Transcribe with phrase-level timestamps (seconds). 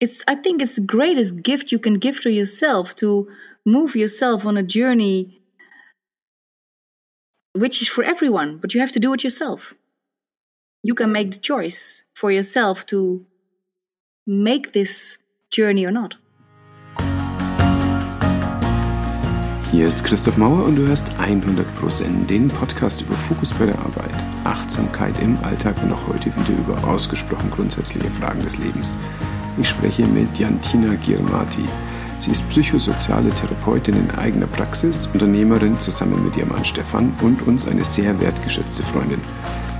[0.00, 3.28] it's i think it's the greatest gift you can give to yourself to
[3.64, 5.40] move yourself on a journey
[7.54, 9.74] which is for everyone but you have to do it yourself.
[10.82, 13.24] You can make the choice for yourself to
[14.26, 15.18] make this
[15.50, 16.18] journey or not.
[19.72, 24.14] Hier ist Christoph Mauer und du hörst 100% den Podcast über Fokus bei der Arbeit,
[24.44, 28.96] Achtsamkeit im Alltag und auch heute wieder über ausgesprochen grundsätzliche Fragen des Lebens.
[29.56, 31.64] Ich spreche mit Jantina Girmati.
[32.18, 37.68] Sie ist psychosoziale Therapeutin in eigener Praxis, Unternehmerin zusammen mit ihrem Mann Stefan und uns
[37.68, 39.20] eine sehr wertgeschätzte Freundin.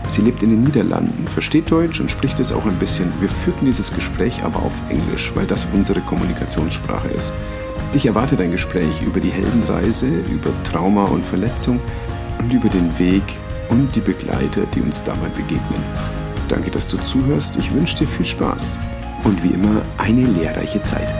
[0.07, 3.11] Sie lebt in den Niederlanden, versteht Deutsch und spricht es auch ein bisschen.
[3.21, 7.33] Wir führten dieses Gespräch aber auf Englisch, weil das unsere Kommunikationssprache ist.
[7.95, 11.81] Dich erwartet ein Gespräch über die Heldenreise, über Trauma und Verletzung
[12.39, 13.23] und über den Weg
[13.71, 15.83] und die Begleiter, die uns dabei begegnen.
[16.49, 17.57] Danke, dass du zuhörst.
[17.57, 18.79] Ich wünsche dir viel Spaß
[19.25, 21.13] und wie immer eine lehrreiche Zeit.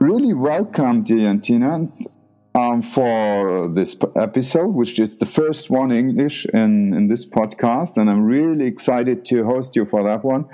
[0.00, 1.88] Really welcome, Diantina,
[2.54, 7.96] um, for this episode, which is the first one English in, in this podcast.
[7.96, 10.46] And I'm really excited to host you for that one.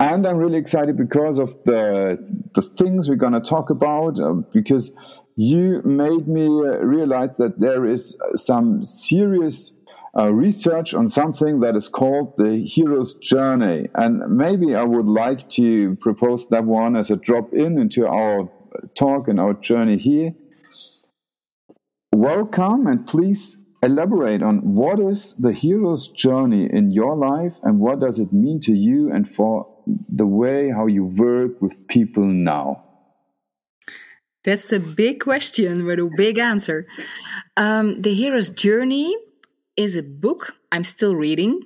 [0.00, 2.18] And I'm really excited because of the,
[2.54, 4.92] the things we're going to talk about, uh, because
[5.36, 9.72] you made me uh, realize that there is some serious
[10.18, 13.88] uh, research on something that is called the hero's journey.
[13.94, 18.50] And maybe I would like to propose that one as a drop in into our
[18.94, 20.34] talk and our journey here
[22.16, 28.00] welcome and please elaborate on what is the hero's journey in your life and what
[28.00, 29.66] does it mean to you and for
[30.08, 32.82] the way how you work with people now?
[34.44, 36.86] That's a big question with a big answer.
[37.56, 39.14] Um, the hero's journey
[39.76, 41.60] is a book i'm still reading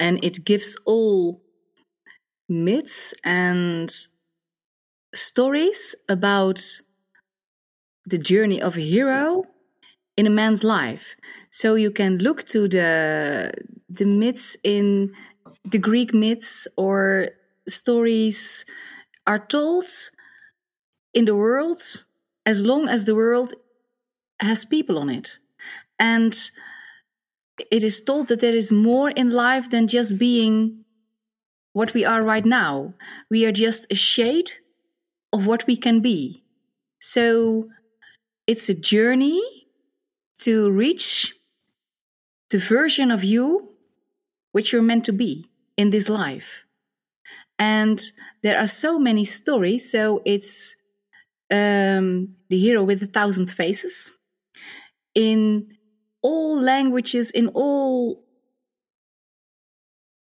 [0.00, 1.40] and it gives all
[2.48, 3.90] myths and
[5.14, 6.60] stories about
[8.08, 9.44] the journey of a hero
[10.16, 11.16] in a man's life.
[11.50, 13.52] So you can look to the
[13.88, 15.14] the myths in
[15.64, 17.28] the Greek myths or
[17.66, 18.64] stories
[19.26, 19.86] are told
[21.14, 21.80] in the world
[22.46, 23.52] as long as the world
[24.40, 25.38] has people on it.
[25.98, 26.34] And
[27.70, 30.84] it is told that there is more in life than just being
[31.72, 32.94] what we are right now.
[33.30, 34.52] We are just a shade
[35.32, 36.44] of what we can be.
[37.00, 37.68] So
[38.48, 39.42] it's a journey
[40.38, 41.36] to reach
[42.50, 43.68] the version of you
[44.52, 46.64] which you're meant to be in this life.
[47.58, 48.00] And
[48.42, 49.92] there are so many stories.
[49.92, 50.74] So it's
[51.50, 54.12] um, the hero with a thousand faces
[55.14, 55.76] in
[56.22, 58.24] all languages, in all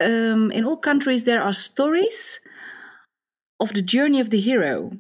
[0.01, 1.25] um, in all countries.
[1.25, 2.41] There are stories
[3.61, 4.93] of the journey of the hero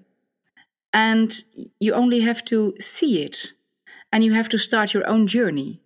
[0.94, 1.43] and
[1.81, 3.53] you only have to see it
[4.12, 5.81] and you have to start your own journey.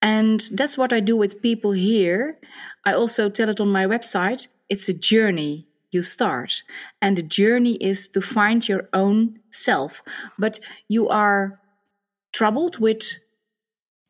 [0.00, 2.38] And that's what I do with people here.
[2.84, 4.48] I also tell it on my website.
[4.70, 6.62] It's a journey you start.
[7.00, 10.02] And the journey is to find your own self.
[10.38, 11.60] But you are
[12.32, 13.18] troubled with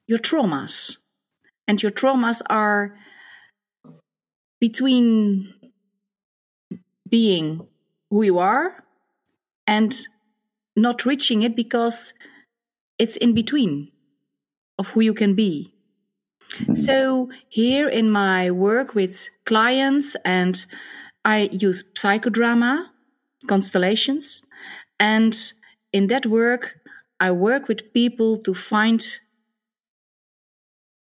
[0.06, 0.98] your traumas.
[1.66, 2.96] And your traumas are
[4.60, 5.52] between
[7.08, 7.66] being
[8.10, 8.83] who you are
[9.66, 10.06] and
[10.76, 12.14] not reaching it because
[12.98, 13.90] it's in between
[14.78, 15.72] of who you can be.
[16.58, 16.76] Mm.
[16.76, 20.64] So, here in my work with clients, and
[21.24, 22.88] I use psychodrama,
[23.46, 24.42] constellations,
[25.00, 25.52] and
[25.92, 26.80] in that work,
[27.20, 29.00] I work with people to find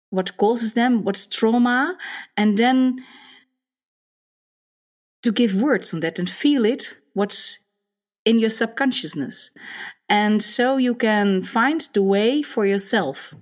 [0.09, 1.97] what causes them, what's trauma,
[2.37, 3.03] and then
[5.23, 7.59] to give words on that and feel it, what's
[8.25, 9.51] in your subconsciousness.
[10.09, 13.33] And so you can find the way for yourself.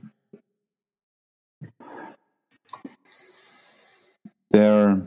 [4.51, 5.01] There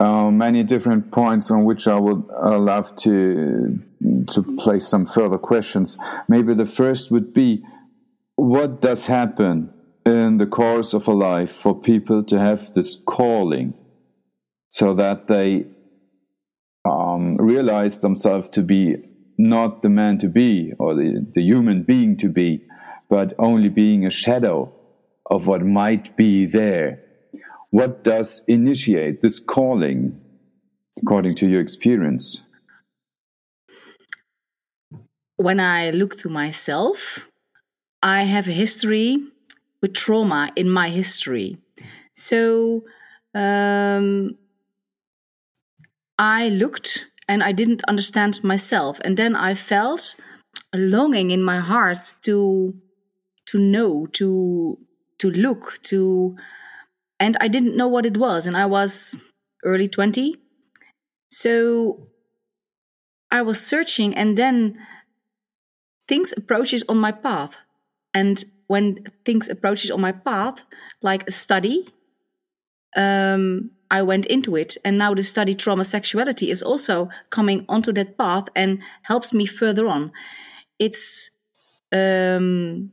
[0.00, 3.82] are many different points on which I would uh, love to
[4.28, 5.96] to place some further questions.
[6.28, 7.64] Maybe the first would be
[8.36, 9.72] what does happen
[10.06, 13.74] in the course of a life for people to have this calling
[14.68, 15.66] so that they
[17.18, 18.96] um, realize themselves to be
[19.36, 22.64] not the man to be or the, the human being to be,
[23.08, 24.72] but only being a shadow
[25.30, 27.02] of what might be there.
[27.70, 30.20] What does initiate this calling,
[31.02, 32.42] according to your experience?
[35.38, 37.28] when I look to myself,
[38.02, 39.18] I have a history
[39.80, 41.56] with trauma in my history.
[42.14, 42.84] So
[43.34, 44.36] um,
[46.18, 49.00] I looked and I didn't understand myself.
[49.04, 50.16] And then I felt
[50.72, 52.74] a longing in my heart to
[53.46, 54.78] to know, to
[55.18, 56.36] to look, to
[57.20, 58.46] and I didn't know what it was.
[58.46, 59.16] And I was
[59.64, 60.36] early 20.
[61.30, 62.06] So
[63.30, 64.78] I was searching and then
[66.06, 67.58] things approaches on my path.
[68.14, 70.64] And when things approaches on my path,
[71.02, 71.88] like a study,
[72.96, 74.76] um, I went into it.
[74.84, 79.46] And now the study trauma sexuality is also coming onto that path and helps me
[79.46, 80.12] further on.
[80.78, 81.30] It's
[81.92, 82.92] um,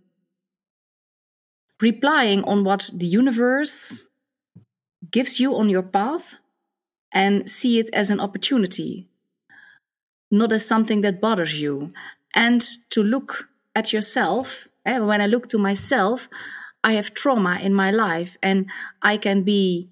[1.82, 4.06] replying on what the universe
[5.12, 6.36] gives you on your path
[7.12, 9.08] and see it as an opportunity,
[10.32, 11.94] not as something that bothers you.
[12.34, 16.28] And to look at yourself, eh, when I look to myself,
[16.84, 18.70] I have trauma in my life and
[19.02, 19.90] I can be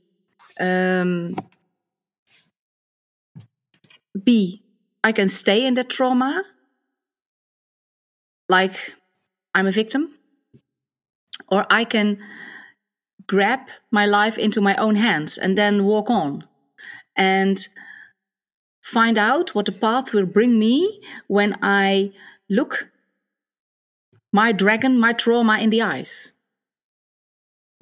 [0.59, 1.35] um,
[4.23, 4.63] be
[5.03, 6.43] I can stay in that trauma
[8.47, 8.93] like
[9.53, 10.17] I'm a victim
[11.49, 12.19] or I can
[13.27, 13.61] grab
[13.91, 16.45] my life into my own hands and then walk on
[17.15, 17.67] and
[18.81, 22.11] find out what the path will bring me when I
[22.49, 22.89] look
[24.31, 26.32] my dragon, my trauma in the eyes.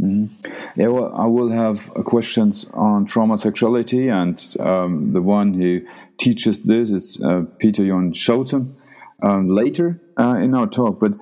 [0.01, 0.81] Mm-hmm.
[0.81, 5.81] Yeah, well, I will have uh, questions on trauma sexuality, and um, the one who
[6.17, 8.73] teaches this is uh, Peter Jon Schouten
[9.21, 10.99] um, later uh, in our talk.
[10.99, 11.13] But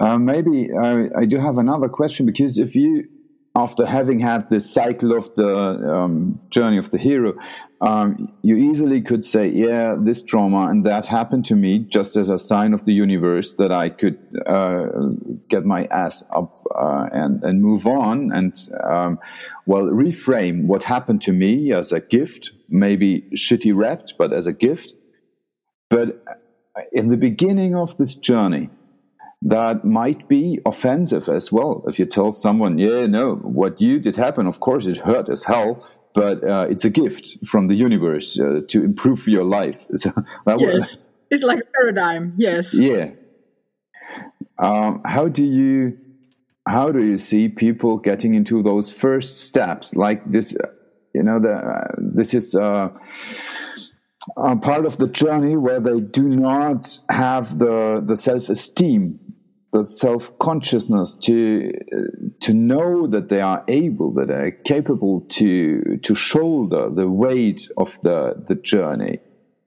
[0.00, 3.08] uh, maybe I, I, do have another question because if you,
[3.56, 7.32] after having had this cycle of the um, journey of the hero,
[7.80, 12.28] um, you easily could say, yeah, this trauma and that happened to me just as
[12.28, 14.86] a sign of the universe that I could uh,
[15.48, 18.52] get my ass up uh, and, and move on and,
[18.84, 19.18] um,
[19.64, 24.52] well, reframe what happened to me as a gift, maybe shitty wrapped, but as a
[24.52, 24.92] gift.
[25.88, 26.22] But
[26.92, 28.68] in the beginning of this journey,
[29.48, 31.84] that might be offensive as well.
[31.86, 35.44] If you tell someone, yeah, no, what you did happen, of course, it hurt as
[35.44, 35.84] hell
[36.16, 39.86] but uh, it's a gift from the universe uh, to improve your life.
[39.96, 40.12] So
[40.46, 42.32] yes, was, it's like a paradigm.
[42.38, 42.74] Yes.
[42.74, 43.10] Yeah.
[44.58, 45.98] Um, how do you
[46.66, 50.56] how do you see people getting into those first steps like this?
[51.14, 52.88] You know, the, uh, this is uh,
[54.36, 59.20] a part of the journey where they do not have the the self esteem
[59.76, 61.72] the self consciousness to
[62.40, 67.68] to know that they are able, that they are capable to to shoulder the weight
[67.76, 69.18] of the the journey,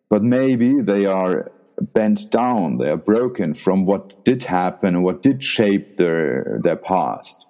[0.10, 1.52] but maybe they are
[1.94, 7.46] bent down, they are broken from what did happen, what did shape their their past.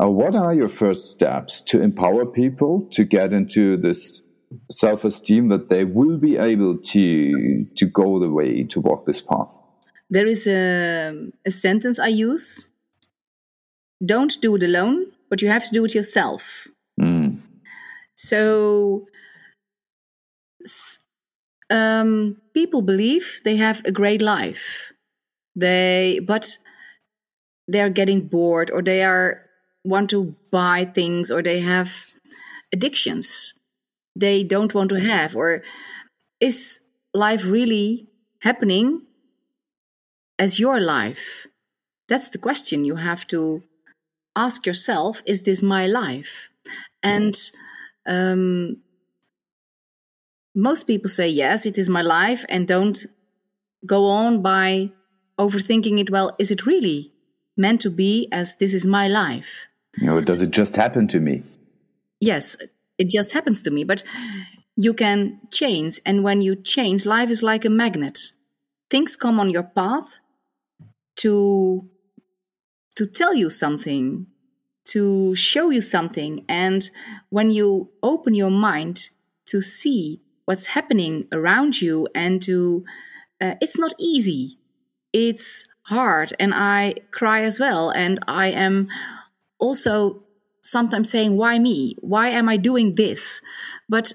[0.00, 4.22] Uh, what are your first steps to empower people to get into this
[4.70, 9.57] self-esteem that they will be able to to go the way to walk this path?
[10.10, 12.64] There is a, a sentence I use
[14.04, 16.68] don't do it alone, but you have to do it yourself.
[17.00, 17.40] Mm.
[18.14, 19.06] So
[21.70, 24.92] um, people believe they have a great life.
[25.56, 26.58] They, but
[27.66, 29.42] they're getting bored, or they are
[29.84, 32.14] want to buy things, or they have
[32.72, 33.54] addictions
[34.14, 35.62] they don't want to have, or
[36.40, 36.80] is
[37.14, 38.06] life really
[38.40, 39.02] happening
[40.38, 41.46] as your life?
[42.08, 43.62] That's the question you have to
[44.34, 46.50] ask yourself Is this my life?
[47.02, 47.34] And
[48.06, 48.78] um,
[50.54, 53.06] most people say, Yes, it is my life, and don't
[53.86, 54.90] go on by
[55.38, 56.10] overthinking it.
[56.10, 57.12] Well, is it really
[57.56, 59.66] meant to be as this is my life?
[60.06, 61.42] Or does it just happen to me?
[62.20, 62.56] Yes,
[62.98, 63.84] it just happens to me.
[63.84, 64.04] But
[64.76, 66.00] you can change.
[66.06, 68.32] And when you change, life is like a magnet.
[68.90, 70.14] Things come on your path
[71.18, 71.88] to
[72.96, 74.26] to tell you something
[74.84, 76.90] to show you something and
[77.28, 79.10] when you open your mind
[79.46, 82.84] to see what's happening around you and to
[83.40, 84.58] uh, it's not easy.
[85.12, 88.86] It's hard and i cry as well and i am
[89.58, 90.22] also
[90.60, 91.96] sometimes saying why me?
[92.00, 93.40] Why am i doing this?
[93.88, 94.12] But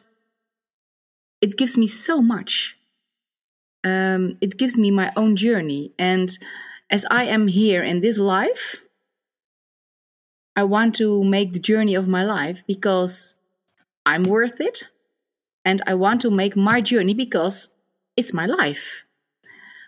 [1.42, 2.78] it gives me so much.
[3.84, 6.30] Um, it gives me my own journey and
[6.94, 8.76] as I am here in this life,
[10.56, 13.34] I want to make the journey of my life because
[14.06, 14.90] I'm worth it.
[15.66, 17.70] And I want to make my journey because
[18.16, 19.06] it's my life.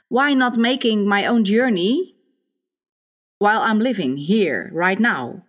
[0.08, 2.16] why not making my own journey
[3.40, 5.44] while I'm living here right now?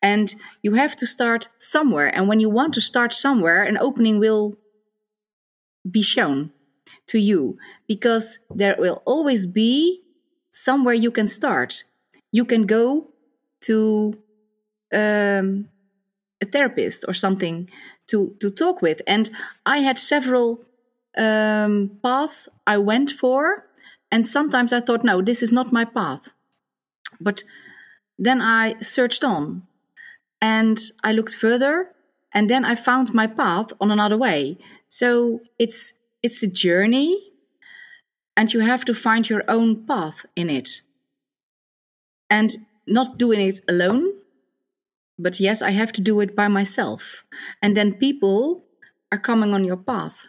[0.00, 2.08] And you have to start somewhere.
[2.14, 4.54] And when you want to start somewhere, an opening will
[5.90, 6.52] be shown
[7.08, 10.05] to you because there will always be
[10.56, 11.84] somewhere you can start.
[12.32, 13.08] You can go
[13.62, 14.18] to
[14.92, 15.68] um,
[16.40, 17.68] a therapist or something
[18.08, 19.30] to to talk with, and
[19.66, 20.64] I had several
[21.16, 23.66] um, paths I went for,
[24.10, 26.30] and sometimes I thought, no, this is not my path.
[27.20, 27.44] But
[28.18, 29.62] then I searched on,
[30.40, 31.90] and I looked further,
[32.32, 34.58] and then I found my path on another way.
[34.88, 37.35] So it's it's a journey,
[38.36, 40.82] and you have to find your own path in it.
[42.28, 42.50] And
[42.86, 44.12] not doing it alone,
[45.18, 47.24] but yes, I have to do it by myself.
[47.62, 48.64] And then people
[49.10, 50.26] are coming on your path.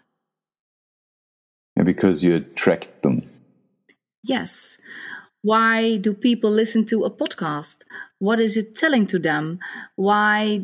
[1.76, 3.30] Yeah, because you attract them.
[4.24, 4.78] Yes.
[5.42, 7.84] Why do people listen to a podcast?
[8.20, 9.60] What is it telling to them?
[9.96, 10.64] Why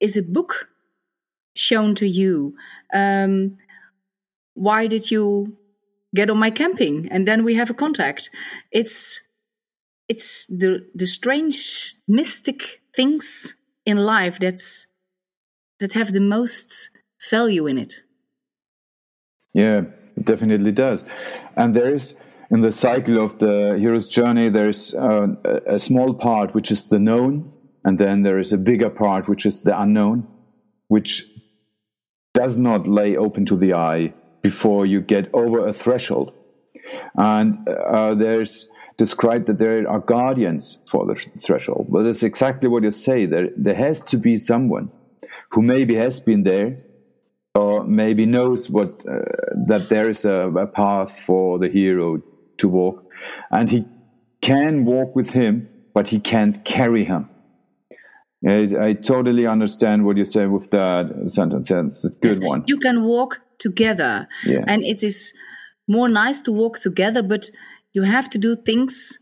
[0.00, 0.68] is a book
[1.54, 2.56] shown to you?
[2.92, 3.58] Um,
[4.54, 5.56] why did you
[6.14, 7.08] get on my camping?
[7.10, 8.30] And then we have a contact.
[8.70, 9.20] It's
[10.08, 13.54] it's the the strange mystic things
[13.84, 14.86] in life that's
[15.80, 16.90] that have the most
[17.30, 17.94] value in it.
[19.52, 19.82] Yeah,
[20.16, 21.04] it definitely does.
[21.56, 22.16] And there is
[22.50, 25.28] in the cycle of the hero's journey, there's uh,
[25.66, 27.52] a small part which is the known,
[27.84, 30.26] and then there is a bigger part which is the unknown,
[30.88, 31.26] which
[32.34, 34.12] does not lay open to the eye
[34.44, 36.30] before you get over a threshold.
[37.16, 41.86] And uh, there's described that there are guardians for the threshold.
[41.88, 43.24] But it's exactly what you say.
[43.26, 44.92] There, there has to be someone
[45.52, 46.78] who maybe has been there
[47.54, 49.20] or maybe knows what uh,
[49.66, 52.20] that there is a, a path for the hero
[52.58, 52.96] to walk
[53.50, 53.84] and he
[54.40, 57.28] can walk with him but he can't carry him
[58.46, 61.70] I, I totally understand what you say with that sentence.
[61.70, 62.64] It's a good one.
[62.66, 64.64] You can walk together, Yeah.
[64.66, 65.32] and it is
[65.88, 67.22] more nice to walk together.
[67.22, 67.50] But
[67.92, 69.18] you have to do things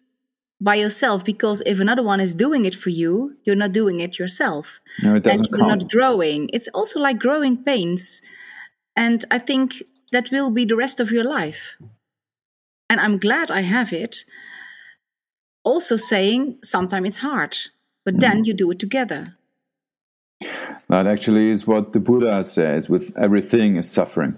[0.60, 4.18] by yourself because if another one is doing it for you, you're not doing it
[4.18, 5.82] yourself, No, it and doesn't you're count.
[5.82, 6.48] not growing.
[6.52, 8.22] It's also like growing pains,
[8.96, 11.76] and I think that will be the rest of your life.
[12.88, 14.24] And I'm glad I have it.
[15.64, 17.56] Also, saying sometimes it's hard,
[18.04, 18.20] but Mm.
[18.20, 19.36] then you do it together.
[20.92, 24.36] That actually is what the Buddha says with everything is suffering.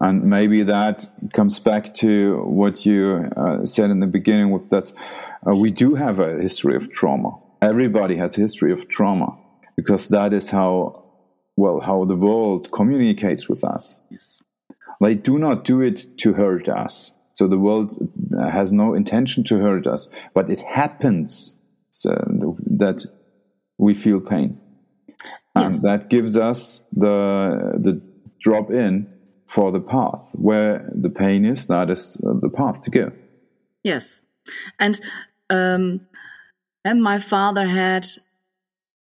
[0.00, 4.92] And maybe that comes back to what you uh, said in the beginning with that
[5.44, 7.32] uh, we do have a history of trauma.
[7.60, 9.36] Everybody has a history of trauma
[9.76, 11.02] because that is how,
[11.56, 13.96] well, how the world communicates with us.
[14.12, 14.40] Yes.
[15.00, 17.10] They do not do it to hurt us.
[17.32, 17.98] So the world
[18.40, 21.56] has no intention to hurt us, but it happens
[21.90, 22.10] so
[22.78, 23.06] that
[23.76, 24.60] we feel pain.
[25.64, 25.82] And Yes.
[25.82, 28.00] that gives us the, the
[28.40, 29.06] drop in
[29.46, 30.28] for the path.
[30.32, 33.12] Where the pain is, that is uh, the path to go.
[33.82, 34.22] Yes,
[34.78, 35.00] and
[35.48, 36.00] um,
[36.84, 38.06] and my father had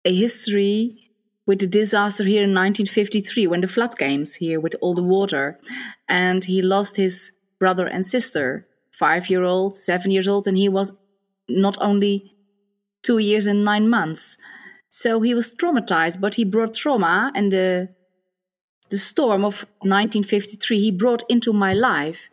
[0.06, 0.98] a history
[1.46, 5.60] with the disaster here in 1953 when the flood came here with all the water,
[6.08, 10.70] and he lost his brother and sister, five year old, seven years old, and he
[10.70, 10.94] was
[11.48, 12.34] not only
[13.04, 14.38] two years and nine months.
[14.96, 17.90] So he was traumatized, but he brought trauma and the
[18.90, 22.30] the storm of 1953 he brought into my life.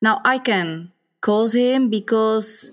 [0.00, 2.72] Now I can cause him because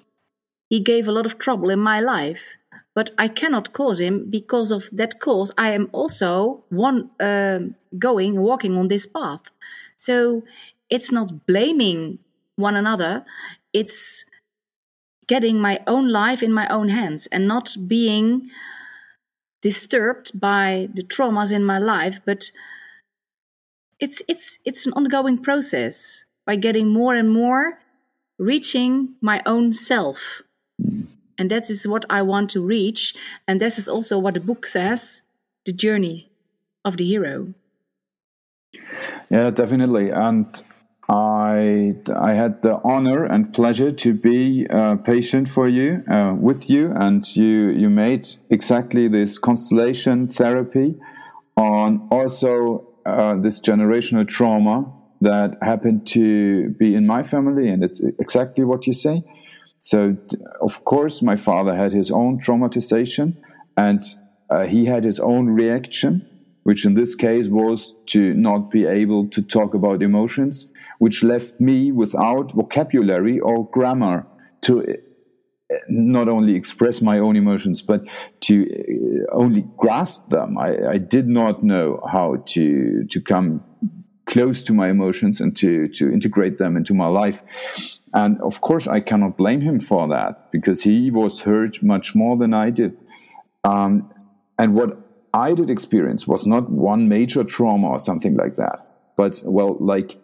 [0.69, 2.55] he gave a lot of trouble in my life,
[2.95, 5.51] but I cannot cause him because of that cause.
[5.57, 9.43] I am also one um going walking on this path,
[9.97, 10.43] so
[10.89, 12.19] it's not blaming
[12.55, 13.25] one another.
[13.73, 14.23] It's
[15.27, 18.49] getting my own life in my own hands and not being
[19.61, 22.51] disturbed by the traumas in my life, but
[23.99, 27.79] it's it's it's an ongoing process by getting more and more
[28.37, 30.41] reaching my own self.
[31.37, 33.15] And that is what i want to reach.
[33.47, 35.21] And this is also what the book says
[35.65, 36.31] the journey
[36.85, 37.53] of the hero.
[39.29, 40.09] Yeah, definitely.
[40.09, 40.47] And
[41.09, 46.69] I I had the honor and pleasure to be uh, patient for you uh, with
[46.69, 50.95] you, and you you made exactly this constellation therapy
[51.57, 54.85] on also uh, this generational trauma
[55.21, 59.23] that happened to be in my family, and it's exactly what you say.
[59.81, 60.15] So,
[60.61, 63.35] of course, my father had his own traumatization,
[63.75, 64.03] and
[64.49, 66.27] uh, he had his own reaction,
[66.63, 70.67] which in this case was to not be able to talk about emotions,
[70.99, 74.27] which left me without vocabulary or grammar
[74.61, 78.05] to uh, not only express my own emotions, but
[78.41, 80.57] to uh, only grasp them.
[80.57, 83.63] I, I did not know how to to come
[84.25, 87.41] close to my emotions and to to integrate them into my life.
[88.13, 92.37] And of course, I cannot blame him for that because he was hurt much more
[92.37, 92.97] than I did.
[93.63, 94.09] Um,
[94.57, 94.97] and what
[95.33, 98.79] I did experience was not one major trauma or something like that,
[99.15, 100.17] but well, like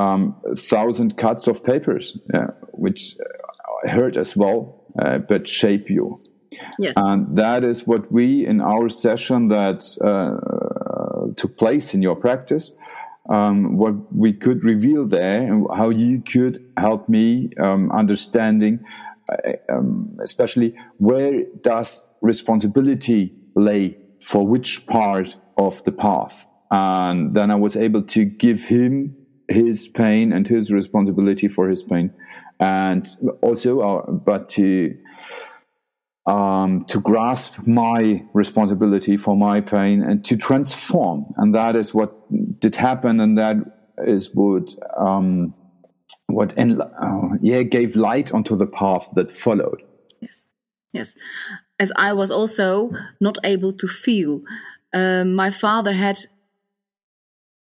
[0.00, 3.16] um, thousand cuts of papers, uh, which
[3.84, 6.20] hurt as well, uh, but shape you.
[6.78, 6.94] Yes.
[6.96, 9.80] And that is what we in our session that
[10.10, 12.72] uh, took place in your practice,
[13.28, 18.80] um, what we could reveal there, and how you could help me um, understanding,
[19.28, 26.46] uh, um, especially where does responsibility lay for which part of the path.
[26.70, 29.16] And then I was able to give him
[29.50, 32.12] his pain and his responsibility for his pain,
[32.58, 33.08] and
[33.42, 34.96] also, uh, but to
[36.26, 42.14] um, to grasp my responsibility for my pain and to transform, and that is what
[42.60, 43.56] did happen, and that
[44.06, 45.54] is what um,
[46.26, 49.82] what uh, yeah gave light onto the path that followed.
[50.20, 50.48] Yes,
[50.92, 51.14] yes.
[51.78, 52.90] As I was also
[53.20, 54.42] not able to feel,
[54.92, 56.18] um, my father had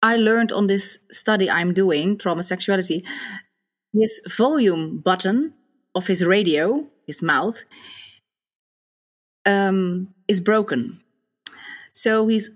[0.03, 3.05] I learned on this study I'm doing, trauma sexuality,
[3.93, 5.55] his volume button
[5.95, 7.65] of his radio, his mouth,
[9.45, 11.01] um, is broken.
[11.93, 12.51] So he's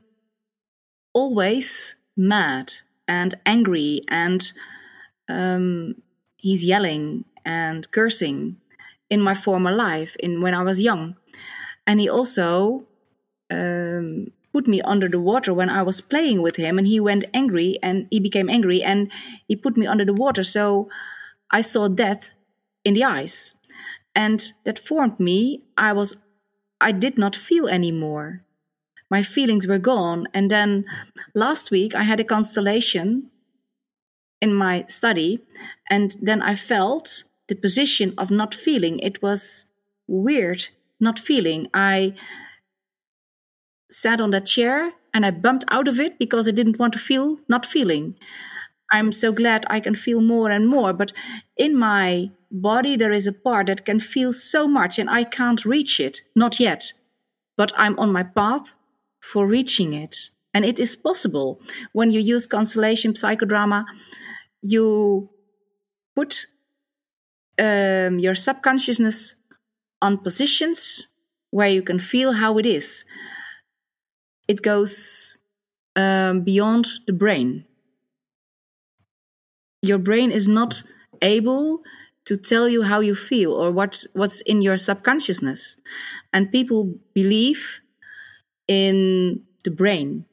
[1.14, 2.75] always mad
[3.08, 4.52] and angry and
[5.28, 5.96] um,
[6.37, 8.56] he's yelling and cursing
[9.11, 11.16] in my former life in when I was young.
[11.87, 12.87] And he also
[13.50, 17.25] um, put me under the water when I was playing with him and he went
[17.32, 19.11] angry and he became angry and
[19.49, 20.42] he put me under the water.
[20.42, 20.88] So
[21.50, 22.30] I saw death
[22.85, 23.54] in the eyes
[24.14, 25.64] and that formed me.
[25.77, 26.16] I was,
[26.81, 28.42] I did not feel anymore.
[29.11, 30.29] My feelings were gone.
[30.35, 30.85] And then
[31.35, 33.31] last week I had a constellation
[34.40, 35.40] in my study
[35.88, 38.98] and then I felt the position of not feeling.
[38.98, 39.66] It was
[40.07, 40.68] weird
[41.03, 41.68] not feeling.
[41.74, 42.14] I
[43.92, 46.98] sat on that chair and I bumped out of it because I didn't want to
[46.98, 48.16] feel not feeling.
[48.90, 51.12] I'm so glad I can feel more and more, but
[51.57, 55.64] in my body there is a part that can feel so much and I can't
[55.64, 56.92] reach it, not yet.
[57.57, 58.72] But I'm on my path
[59.20, 60.16] for reaching it.
[60.55, 61.61] And it is possible.
[61.92, 63.85] When you use constellation psychodrama,
[64.62, 65.31] you
[66.14, 66.46] put
[67.59, 69.37] um, your subconsciousness
[70.02, 71.09] on positions
[71.50, 73.05] where you can feel how it is
[74.48, 75.38] it goes
[75.96, 77.64] um, beyond the brain.
[79.83, 80.83] Your brain is not
[81.20, 81.83] able
[82.24, 85.76] to tell you how you feel or what, what's in your subconsciousness.
[86.33, 87.81] And people believe
[88.68, 90.24] in the brain.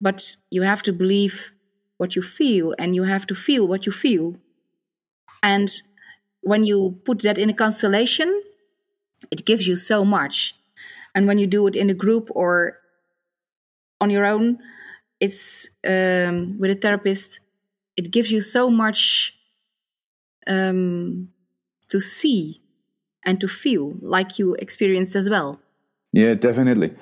[0.00, 1.52] But you have to believe
[1.98, 4.36] what you feel and you have to feel what you feel.
[5.42, 5.70] And
[6.42, 8.42] when you put that in a constellation,
[9.30, 10.54] it gives you so much.
[11.14, 12.78] And when you do it in a group or
[14.00, 14.58] on your own,
[15.18, 17.40] it's um, with a therapist,
[17.96, 19.34] it gives you so much
[20.46, 21.28] um,
[21.88, 22.62] to see
[23.24, 25.60] and to feel like you experienced as well.
[26.12, 26.94] Yeah, definitely.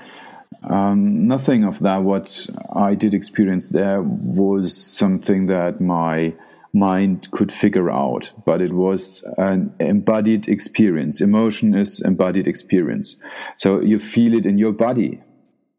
[0.65, 6.35] Um, nothing of that what I did experience there was something that my
[6.79, 11.21] mind could figure out, but it was an embodied experience.
[11.21, 13.17] Emotion is embodied experience.
[13.57, 15.21] So you feel it in your body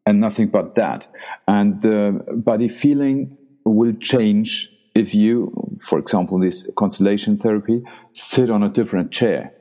[0.06, 1.08] and nothing but that.
[1.46, 7.82] And the body feeling will change if you, for example, this constellation therapy,
[8.12, 9.52] sit on a different chair.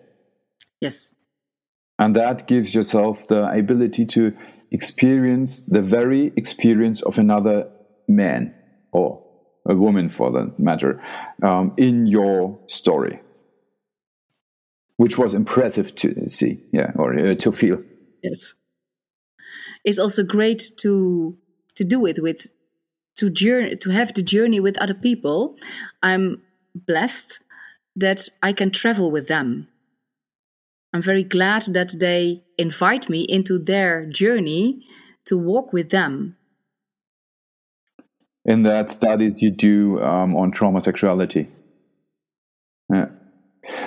[0.82, 1.14] Yes.
[2.00, 4.34] And that gives yourself the ability to
[4.72, 7.70] experience the very experience of another
[8.08, 8.54] man
[8.92, 9.24] or
[9.70, 11.02] a woman for that matter
[11.44, 13.22] um, in your story,
[14.98, 17.82] which was impressive to see, yeah, or uh, to feel.
[18.24, 18.54] Yes.
[19.86, 21.38] It's also great to
[21.76, 22.48] to do it with
[23.18, 25.56] to journey to have the journey with other people.
[26.02, 26.42] I'm
[26.76, 27.40] blessed
[27.96, 29.68] that i can travel with them.
[30.94, 34.86] I'm very glad that they invite me into their journey
[35.26, 36.36] to walk with them
[38.50, 41.48] in that studies you do um, on trauma sexuality
[42.92, 43.08] yeah.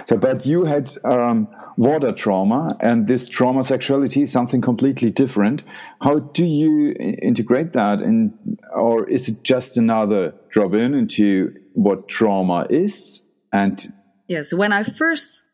[0.07, 5.63] so but you had um, water trauma and this trauma sexuality is something completely different.
[6.01, 8.33] How do you integrate that, and
[8.75, 13.93] or is it just another drop in into what trauma is and
[14.29, 15.45] yes when i first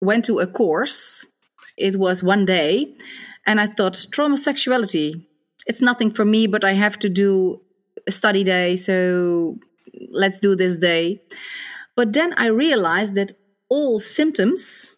[0.00, 1.26] went to a course
[1.76, 2.94] it was one day
[3.46, 5.28] and i thought trauma sexuality
[5.66, 7.60] it's nothing for me but i have to do
[8.08, 9.56] a study day so
[10.10, 11.20] let's do this day.
[11.96, 13.32] But then i realized that
[13.68, 14.96] all symptoms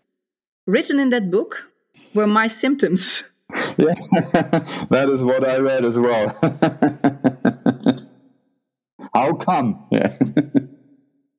[0.66, 1.70] written in that book
[2.14, 3.24] were my symptoms.
[3.76, 3.94] Yeah
[4.94, 6.26] that is what i read as well.
[9.14, 9.88] How come?
[9.90, 10.16] Yeah.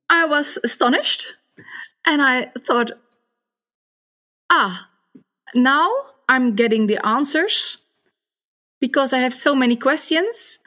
[0.09, 1.37] I was astonished
[2.05, 2.91] and i thought
[4.49, 4.89] ah
[5.53, 5.89] now
[6.29, 7.77] i'm getting the answers
[8.79, 10.59] because i have so many questions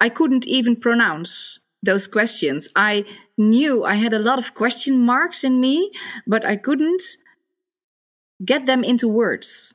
[0.00, 2.68] i couldn't even pronounce those questions.
[2.74, 3.04] I
[3.38, 5.92] knew i had a lot of question marks in me
[6.26, 7.02] but i couldn't
[8.44, 9.74] get them into words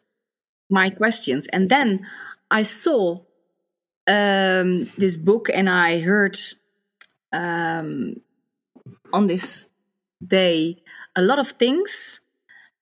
[0.69, 1.47] my questions.
[1.53, 2.07] And then
[2.49, 3.19] i saw
[4.07, 6.38] um, this book and i heard
[7.34, 8.15] um,
[9.13, 9.67] on this
[10.25, 10.77] day
[11.15, 12.19] a lot of things.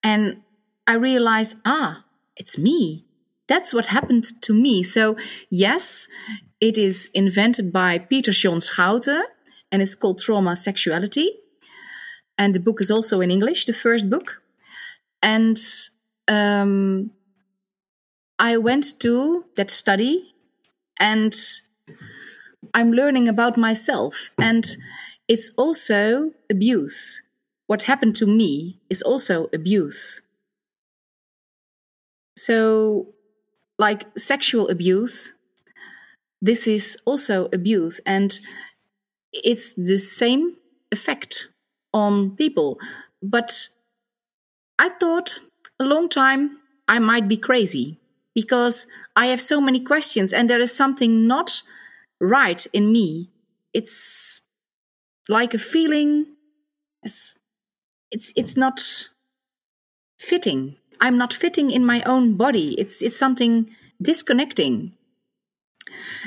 [0.03, 0.41] And
[0.87, 2.05] i realized ah
[2.37, 3.05] it's me.
[3.47, 4.83] That's what happened to me.
[4.83, 5.17] So
[5.49, 6.07] yes
[6.61, 9.23] it is invented by peter john schouten
[9.71, 11.31] and it's called trauma sexuality
[12.37, 14.41] and the book is also in english the first book
[15.21, 15.57] and
[16.27, 17.11] um,
[18.37, 20.33] I went to that study
[20.97, 21.35] and
[22.73, 24.31] I'm learning about myself.
[24.39, 24.65] And
[25.27, 27.21] it's also abuse.
[27.67, 30.21] What happened to me is also abuse.
[32.37, 33.07] So,
[33.77, 35.33] like sexual abuse,
[36.41, 37.99] this is also abuse.
[38.05, 38.39] And
[39.33, 40.55] it's the same
[40.91, 41.49] effect
[41.93, 42.77] on people.
[43.21, 43.69] But
[44.77, 45.39] I thought
[45.79, 47.99] a long time I might be crazy
[48.33, 51.61] because I have so many questions and there is something not
[52.21, 53.29] right in me.
[53.73, 54.41] It's
[55.27, 56.25] like a feeling
[57.03, 57.35] it's
[58.11, 58.81] it's, it's not
[60.17, 60.77] fitting.
[60.99, 62.75] I'm not fitting in my own body.
[62.79, 63.69] It's it's something
[64.01, 64.95] disconnecting.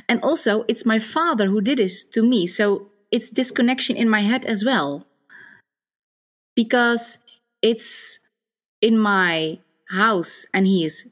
[0.09, 2.47] And also it's my father who did this to me.
[2.47, 5.07] So it's this connection in my head as well.
[6.55, 7.19] Because
[7.63, 8.19] it's
[8.81, 11.09] in my house and he is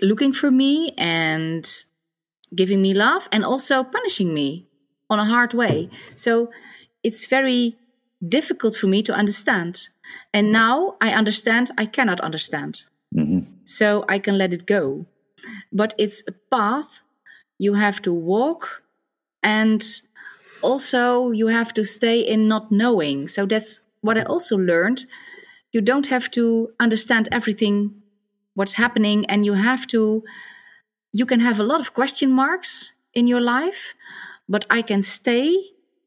[0.00, 1.66] looking for me and
[2.54, 4.66] giving me love and also punishing me
[5.08, 5.88] on a hard way.
[6.14, 6.50] So
[7.02, 7.76] it's very
[8.26, 9.88] difficult for me to understand.
[10.32, 12.82] And now I understand I cannot understand.
[13.14, 13.50] Mm-hmm.
[13.64, 15.06] So I can let it go.
[15.72, 17.00] But it's a path
[17.58, 18.82] you have to walk
[19.42, 19.84] and
[20.62, 23.28] also you have to stay in not knowing.
[23.28, 25.06] So that's what I also learned
[25.72, 28.02] you don't have to understand everything
[28.54, 30.24] what's happening and you have to
[31.12, 33.94] you can have a lot of question marks in your life
[34.48, 35.54] but i can stay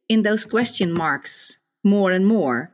[0.07, 2.71] in those question marks more and more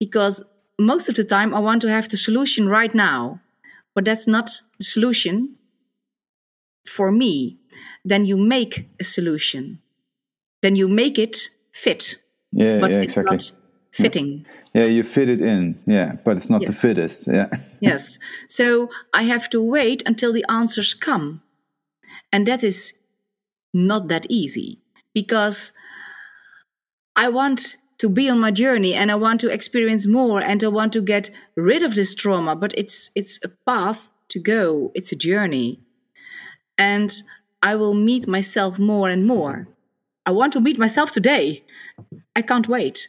[0.00, 0.42] because
[0.78, 3.40] most of the time i want to have the solution right now
[3.94, 4.46] but that's not
[4.78, 5.54] the solution
[6.86, 7.58] for me
[8.04, 9.80] then you make a solution.
[10.62, 12.16] Then you make it fit.
[12.52, 13.38] Yeah, but yeah exactly.
[13.90, 14.46] fitting.
[14.72, 15.78] Yeah you fit it in.
[15.86, 16.70] Yeah but it's not yes.
[16.70, 17.26] the fittest.
[17.26, 17.48] Yeah.
[17.80, 18.18] Yes.
[18.48, 21.42] So i have to wait until the answers come.
[22.32, 22.94] And that is
[23.74, 24.80] not that easy
[25.12, 25.72] because
[27.14, 30.68] i want to be on my journey and i want to experience more and i
[30.68, 34.92] want to get rid of this trauma but it's it's a path to go.
[34.94, 35.80] It's a journey
[36.78, 37.22] and
[37.62, 39.66] i will meet myself more and more
[40.24, 41.64] i want to meet myself today
[42.34, 43.08] i can't wait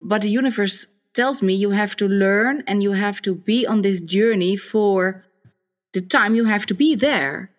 [0.00, 3.82] but the universe tells me you have to learn and you have to be on
[3.82, 5.24] this journey for
[5.92, 7.50] the time you have to be there.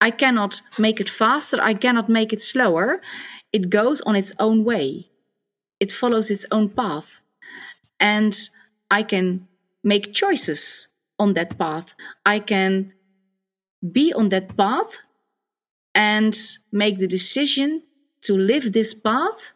[0.00, 3.00] I cannot make it faster, I cannot make it slower.
[3.52, 5.08] It goes on its own way,
[5.80, 7.16] it follows its own path.
[7.98, 8.38] And
[8.90, 9.48] I can
[9.82, 11.94] make choices on that path.
[12.24, 12.92] I can
[13.92, 14.96] be on that path
[15.94, 16.36] and
[16.72, 17.82] make the decision
[18.22, 19.52] to live this path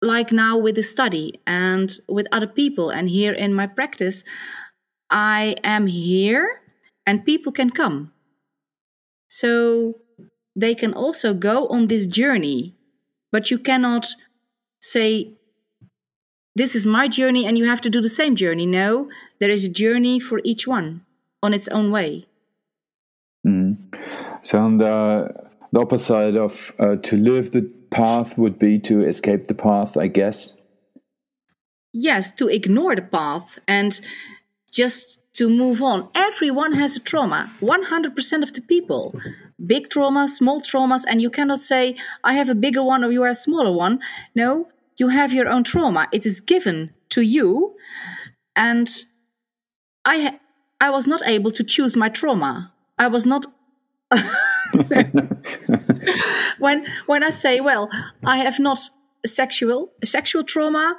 [0.00, 2.90] like now with the study and with other people.
[2.90, 4.24] And here in my practice
[5.10, 6.60] i am here
[7.06, 8.12] and people can come.
[9.28, 9.94] So
[10.54, 12.74] they can also go on this journey
[13.30, 14.06] but you cannot
[14.80, 15.34] say
[16.54, 18.66] this is my journey and you have to do the same journey.
[18.66, 19.08] No
[19.40, 21.02] there is a journey for each one
[21.42, 22.26] on its own way
[23.46, 23.76] mm.
[24.42, 25.28] so on the,
[25.72, 30.08] the opposite of uh, to live the path would be to escape the path, I
[30.08, 30.54] guess.
[31.92, 33.98] Yes, to ignore the path and
[34.70, 36.08] just to move on.
[36.14, 39.14] Everyone has a trauma, 100% of the people.
[39.66, 43.22] big traumas, small traumas, and you cannot say, I have a bigger one or you
[43.24, 44.00] are a smaller one.
[44.34, 46.08] No, you have your own trauma.
[46.12, 47.74] It is given to you.
[48.54, 48.88] And
[50.04, 50.38] I,
[50.80, 52.72] I was not able to choose my trauma.
[52.98, 53.46] I was not.
[56.58, 57.90] when when I say, well,
[58.24, 58.78] I have not
[59.26, 60.96] sexual sexual trauma,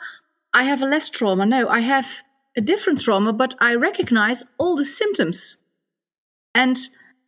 [0.53, 1.45] I have a less trauma.
[1.45, 2.21] No, I have
[2.55, 5.57] a different trauma, but I recognize all the symptoms.
[6.53, 6.77] And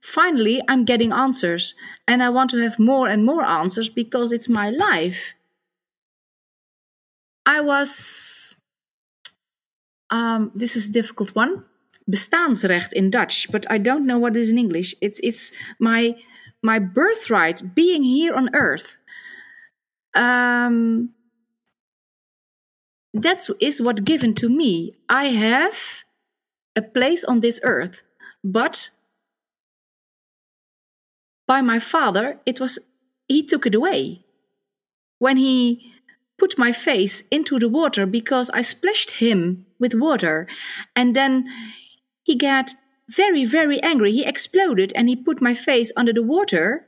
[0.02, 1.76] finally, I'm getting answers.
[2.08, 5.34] And I want to have more and more answers because it's my life.
[7.46, 8.56] I was.
[10.12, 11.64] Um, this is a difficult one.
[12.10, 14.94] Bestaansrecht in Dutch, but I don't know what it is in English.
[15.02, 16.16] It's it's my
[16.62, 18.98] my birthright being here on earth.
[20.14, 21.12] Um,
[23.14, 24.98] that is what given to me.
[25.10, 26.04] I have
[26.76, 28.02] a place on this earth,
[28.44, 28.90] but
[31.48, 32.80] by my father, it was
[33.28, 34.26] he took it away
[35.20, 35.91] when he
[36.42, 40.48] put my face into the water because I splashed him with water,
[40.96, 41.48] and then
[42.24, 42.72] he got
[43.08, 44.12] very very angry.
[44.12, 46.88] He exploded and he put my face under the water.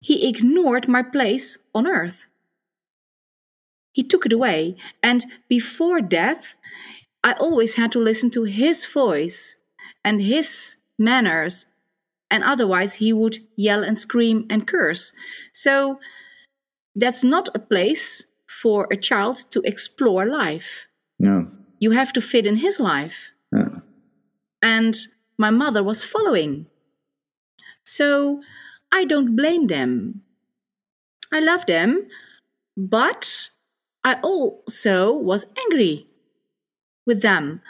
[0.00, 2.24] He ignored my place on earth.
[3.92, 4.76] He took it away.
[5.02, 6.54] And before death,
[7.22, 9.58] I always had to listen to his voice
[10.04, 11.66] and his manners.
[12.30, 15.12] And otherwise, he would yell and scream and curse.
[15.52, 15.98] So
[16.94, 18.24] that's not a place
[18.62, 20.86] for a child to explore life.
[21.18, 21.48] No.
[21.78, 23.30] You have to fit in his life.
[24.62, 24.96] And
[25.38, 26.66] my mother was following.
[27.84, 28.42] So
[28.92, 30.22] I don't blame them.
[31.32, 32.08] I love them,
[32.76, 33.50] but
[34.02, 36.06] I also was angry
[37.06, 37.60] with them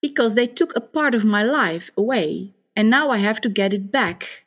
[0.00, 3.72] because they took a part of my life away and now I have to get
[3.72, 4.46] it back.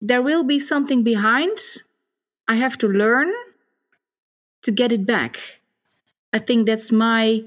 [0.00, 1.58] There will be something behind.
[2.46, 3.32] I have to learn
[4.64, 5.38] to get it back.
[6.32, 7.44] I think that's my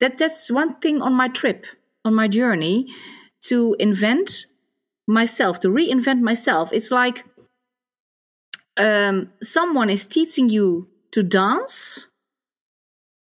[0.00, 1.66] that that's one thing on my trip,
[2.04, 2.86] on my journey
[3.44, 4.46] to invent
[5.06, 6.72] myself, to reinvent myself.
[6.72, 7.24] It's like
[8.76, 12.08] um, someone is teaching you to dance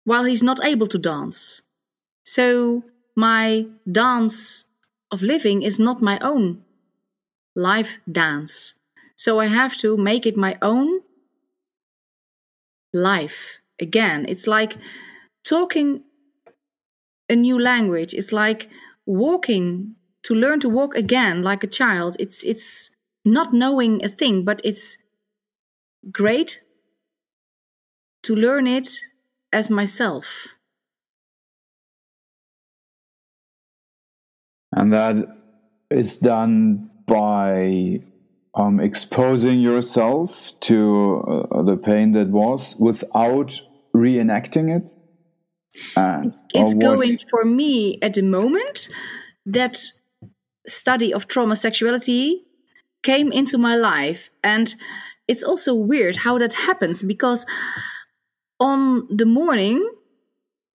[0.05, 1.63] while he's not able to dance.
[2.25, 2.85] So
[3.17, 4.67] my dance
[5.11, 6.63] of living is not my own
[7.55, 8.75] life dance.
[9.17, 11.01] So I have to make it my own
[12.93, 14.27] life again.
[14.29, 14.77] It's like
[15.45, 16.05] talking
[17.29, 18.15] a new language.
[18.15, 18.69] It's like
[19.07, 22.17] walking to learn to walk again like a child.
[22.19, 22.91] It's it's
[23.25, 24.99] not knowing a thing, but it's
[26.13, 26.63] great
[28.23, 28.89] to learn it
[29.53, 30.57] as myself.
[34.73, 35.17] And that
[35.91, 38.03] is done by
[38.55, 43.61] um, exposing yourself to uh, the pain that was without
[43.95, 44.91] reenacting it.
[45.97, 48.89] Uh, it's, it's going for me at the moment
[49.47, 49.79] that
[50.67, 52.45] study of trauma sexuality
[53.03, 54.75] came into my life and
[55.29, 57.47] it's also weird how that happens because
[58.59, 59.89] on the morning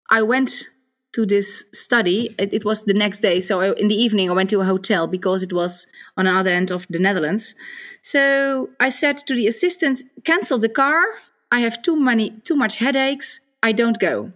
[0.10, 0.70] I went
[1.16, 2.36] to this study.
[2.38, 4.66] It, it was the next day, so I, in the evening I went to a
[4.66, 7.56] hotel because it was on another end of the Netherlands.
[8.02, 11.02] So I said to the assistant, "Cancel the car.
[11.52, 13.40] I have too many, too much headaches.
[13.64, 14.34] I don't go."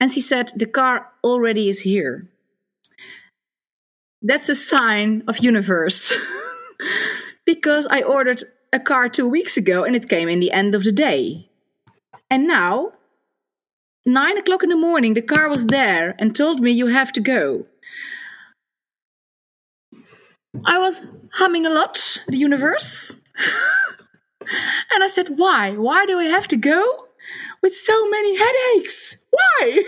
[0.00, 2.26] And she said, "The car already is here."
[4.22, 6.12] That's a sign of universe.
[7.44, 8.42] because I ordered
[8.72, 11.48] a car two weeks ago and it came in the end of the day.
[12.30, 12.92] And now,
[14.06, 17.20] nine o'clock in the morning, the car was there and told me you have to
[17.20, 17.66] go.
[20.64, 23.16] I was humming a lot, the universe.
[24.40, 25.72] and I said, Why?
[25.72, 27.06] Why do I have to go?
[27.62, 29.22] With so many headaches.
[29.30, 29.84] Why?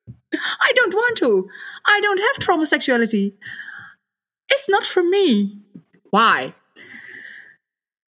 [0.34, 1.48] I don't want to.
[1.86, 3.38] I don't have trauma sexuality.
[4.50, 5.60] It's not for me.
[6.10, 6.54] Why?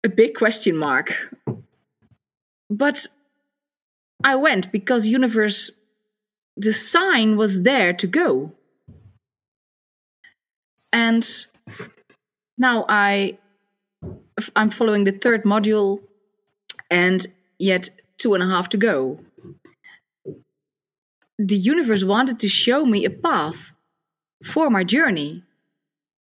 [0.04, 1.14] a big question mark.
[2.70, 3.06] But
[4.24, 5.72] I went because universe
[6.56, 8.52] the sign was there to go.
[10.92, 11.24] And
[12.56, 13.38] now I
[14.56, 16.00] I'm following the third module
[16.90, 17.26] and
[17.58, 19.20] yet two and a half to go.
[21.38, 23.70] The universe wanted to show me a path
[24.44, 25.44] for my journey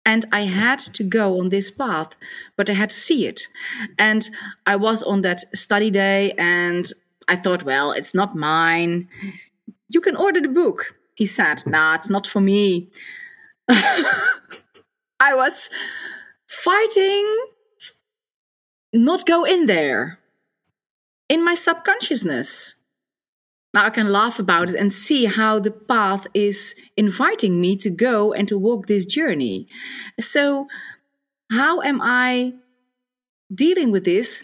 [0.05, 2.17] and I had to go on this path,
[2.57, 3.49] but I had to see it.
[3.99, 4.29] And
[4.67, 6.91] I was on that study day, and
[7.31, 9.09] I thought, well, it's not mine.
[9.89, 10.97] You can order the book.
[11.15, 12.91] He said, nah, it's not for me.
[13.69, 15.71] I was
[16.49, 17.47] fighting
[18.93, 20.19] not go in there
[21.29, 22.75] in my subconsciousness.
[23.73, 27.91] Now I can laugh about it and see how the path is inviting me to
[27.91, 29.69] go and to walk this journey.
[30.21, 30.67] So,
[31.53, 32.55] how am I
[33.55, 34.43] dealing with this?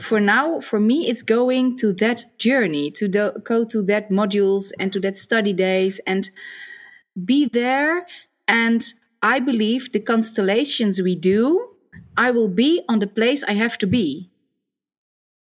[0.00, 4.92] For now, for me, it's going to that journey, to go to that modules and
[4.92, 6.28] to that study days and
[7.24, 8.06] be there.
[8.46, 8.84] And
[9.22, 11.70] I believe the constellations we do,
[12.16, 14.28] I will be on the place I have to be.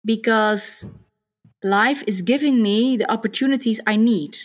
[0.04, 0.88] Because
[1.64, 4.38] life is giving me the opportunities I need.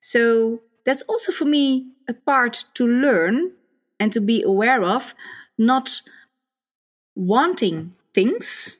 [0.00, 3.52] So that's also for me a part to learn
[4.00, 5.14] and to be aware of,
[5.56, 6.00] not
[7.14, 8.78] wanting things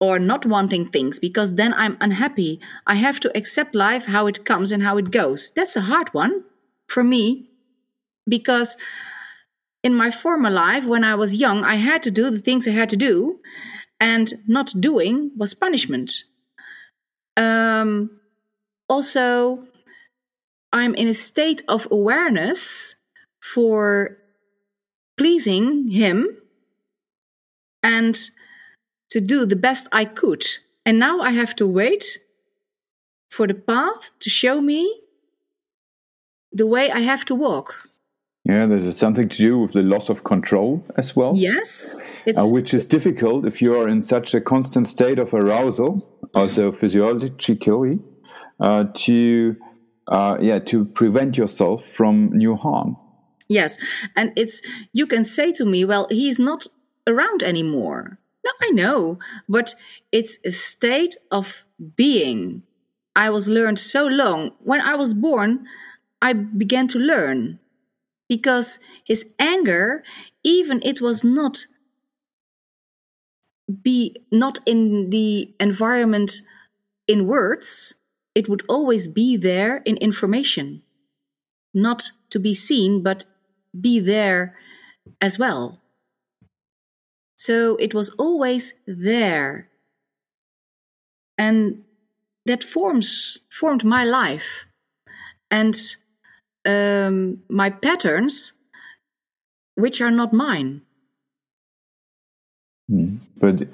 [0.00, 2.60] or not wanting things because then I'm unhappy.
[2.86, 5.52] I have to accept life how it comes and how it goes.
[5.56, 6.44] That's a hard one
[6.88, 7.50] for me
[8.28, 8.76] because
[9.82, 12.72] in my former life, when I was young, I had to do the things I
[12.72, 13.38] had to do,
[14.00, 16.24] and not doing was punishment.
[17.36, 18.10] Um,
[18.88, 19.64] also,
[20.72, 22.96] I'm in a state of awareness
[23.40, 24.18] for
[25.16, 26.36] pleasing him
[27.82, 28.18] and
[29.16, 30.44] to do the best I could.
[30.84, 32.18] And now I have to wait
[33.30, 34.82] for the path to show me
[36.52, 37.88] the way I have to walk.
[38.44, 41.32] Yeah, there's something to do with the loss of control as well.
[41.34, 41.98] Yes.
[42.26, 46.70] Uh, which is difficult if you are in such a constant state of arousal, also
[46.70, 47.98] physiologically,
[48.60, 49.56] uh, to
[50.08, 52.96] uh, yeah to prevent yourself from new harm.
[53.48, 53.78] Yes,
[54.14, 54.60] and it's
[54.92, 56.66] you can say to me, well, he's not
[57.06, 58.18] around anymore.
[58.46, 59.74] No, I know, but
[60.12, 61.64] it's a state of
[61.96, 62.62] being.
[63.16, 64.52] I was learned so long.
[64.60, 65.66] When I was born,
[66.22, 67.58] I began to learn
[68.28, 70.04] because his anger,
[70.44, 71.66] even it was not
[73.82, 76.42] be not in the environment
[77.08, 77.94] in words,
[78.34, 80.82] it would always be there in information,
[81.74, 83.24] not to be seen, but
[83.80, 84.56] be there
[85.20, 85.80] as well.
[87.36, 89.68] So it was always there.
[91.38, 91.84] And
[92.46, 94.66] that forms formed my life.
[95.50, 95.76] And
[96.66, 98.54] um, my patterns,
[99.74, 100.82] which are not mine.
[102.90, 103.18] Mm.
[103.38, 103.68] But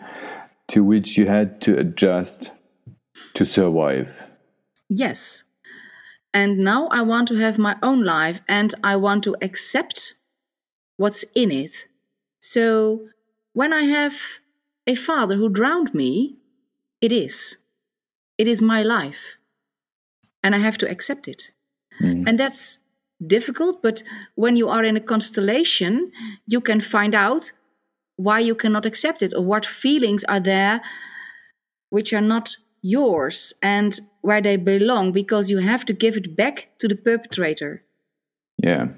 [0.69, 2.51] to which you had to adjust
[3.35, 4.27] to survive.
[4.89, 5.45] Yes.
[6.35, 10.15] And now I want to have my own life and I want to accept
[10.97, 11.89] what's in it.
[12.41, 13.09] So
[13.53, 14.15] when I have
[14.87, 16.35] a father who drowned me,
[17.01, 17.57] it is.
[18.39, 19.37] It is my life.
[20.43, 21.53] And I have to accept it.
[22.01, 22.25] Mm.
[22.27, 22.79] And that's
[23.25, 24.03] difficult, but
[24.35, 26.11] when you are in a constellation,
[26.47, 27.53] you can find out
[28.17, 30.81] why you cannot accept it or what feelings are there
[31.91, 36.69] which are not yours and where they belong because you have to give it back
[36.79, 37.85] to the perpetrator.
[38.63, 38.89] Yeah.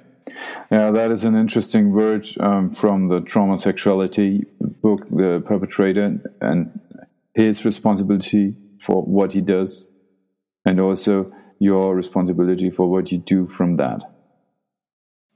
[0.70, 4.44] Yeah, that is an interesting word um, from the trauma sexuality
[4.82, 6.80] book, the perpetrator, and
[7.34, 9.86] his responsibility for what he does,
[10.64, 14.00] and also your responsibility for what you do from that.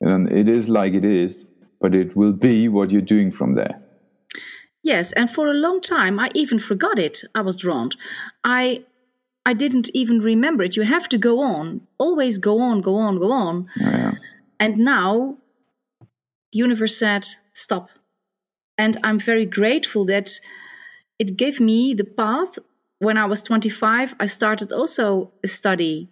[0.00, 1.46] And it is like it is,
[1.80, 3.80] but it will be what you're doing from there.
[4.82, 7.22] Yes, and for a long time I even forgot it.
[7.34, 7.96] I was drowned.
[8.44, 8.84] I
[9.44, 10.76] I didn't even remember it.
[10.76, 13.66] You have to go on, always go on, go on, go on.
[13.76, 14.12] Yeah.
[14.60, 15.38] And now,
[16.00, 17.90] the universe said stop,
[18.76, 20.40] and I'm very grateful that
[21.18, 22.58] it gave me the path.
[23.00, 26.08] When I was 25, I started also a study,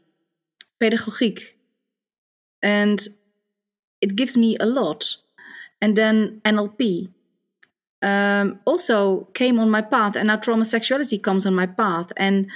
[0.81, 1.41] pedagogiek,
[2.63, 3.01] and
[4.01, 5.17] it gives me a lot.
[5.81, 7.09] And then NLP
[8.03, 12.49] um, also came on my path, and now trauma sexuality comes on my path, and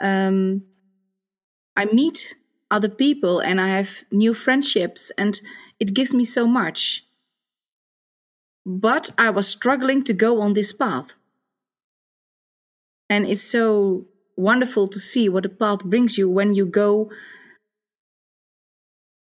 [0.00, 0.62] um,
[1.76, 2.34] I meet
[2.70, 5.40] other people and I have new friendships, and
[5.80, 7.04] it gives me so much.
[8.66, 11.14] But I was struggling to go on this path.
[13.08, 14.06] And it's so
[14.36, 17.10] wonderful to see what the path brings you when you go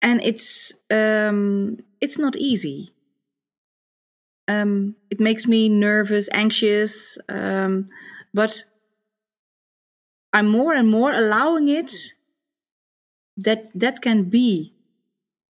[0.02, 2.92] and it's um, it's not easy.
[4.48, 7.86] Um, it makes me nervous, anxious, um,
[8.34, 8.64] but
[10.32, 11.92] I'm more and more allowing it
[13.44, 14.74] that that can be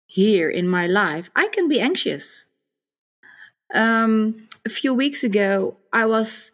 [0.06, 1.30] here in my life.
[1.34, 2.46] I can be anxious.
[3.74, 6.52] Um, a few weeks ago, I was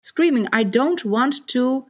[0.00, 1.86] screaming, I don't want to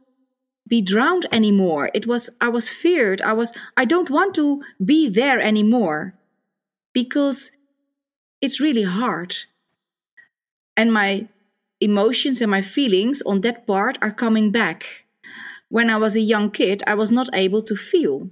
[0.67, 1.91] be drowned anymore.
[1.93, 3.21] It was I was feared.
[3.21, 6.15] I was I don't want to be there anymore.
[6.93, 7.51] because
[8.41, 9.35] it's really hard.
[10.77, 11.27] And my
[11.81, 14.85] emotions and my feelings on that part are coming back.
[15.69, 18.29] When I was a young kid, I was not able to feel.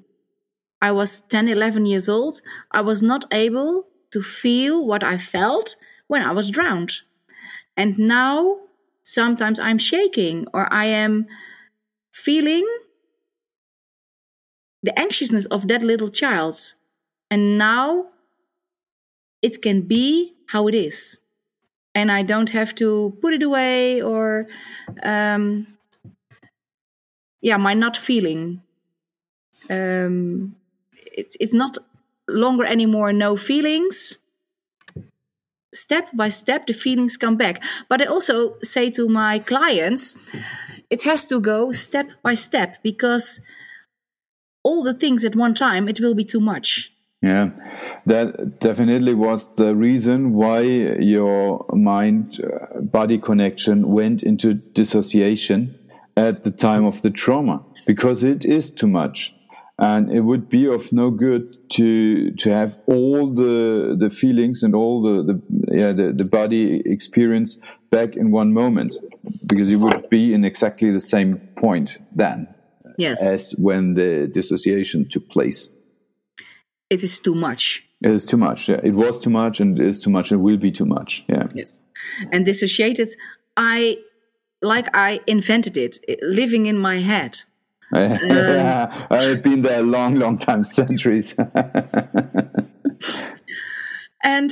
[0.84, 2.42] I was 10, 11 years old.
[2.70, 5.78] I was not able to feel what I felt
[6.08, 6.92] when I was drowned.
[7.78, 8.58] And now
[9.02, 11.26] sometimes I'm shaking or I am
[12.12, 12.68] feeling
[14.84, 16.74] the anxiousness of that little child.
[17.32, 18.08] And now
[19.42, 21.18] it can be how it is.
[21.96, 24.48] And I don't have to put it away or,
[25.02, 25.66] um,
[27.40, 28.62] yeah, my not feeling.
[29.70, 30.58] Um,
[31.14, 31.78] it's, it's not
[32.28, 34.18] longer anymore no feelings.
[35.74, 37.64] Step by step the feelings come back.
[37.90, 40.16] But i also say to my clients
[40.90, 43.42] it has to go step by step because
[44.64, 46.92] all the things at one time it will be too much.
[47.22, 47.50] Yeah
[48.06, 55.78] that definitely was the reason why your mind uh, body connection went into dissociation
[56.18, 59.34] at the time of the trauma because it is too much
[59.80, 64.76] and it would be of no good to to have all the the feelings and
[64.76, 67.58] all the the yeah the, the body experience
[67.90, 68.96] back in one moment
[69.48, 72.48] because you would be in exactly the same point then
[72.98, 73.22] yes.
[73.22, 75.70] as when the dissociation took place.
[76.90, 77.84] It is too much.
[78.02, 78.80] It is too much yeah.
[78.84, 81.48] It was too much and it is too much and will be too much yeah.
[81.54, 81.80] Yes.
[82.32, 83.10] And dissociated
[83.56, 83.98] i
[84.62, 87.42] like i invented it living in my head
[87.94, 91.36] um, I've been there a long, long time, centuries.
[94.24, 94.52] and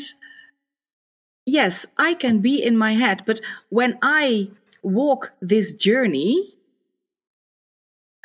[1.46, 4.50] yes, I can be in my head, but when I
[4.84, 6.56] walk this journey,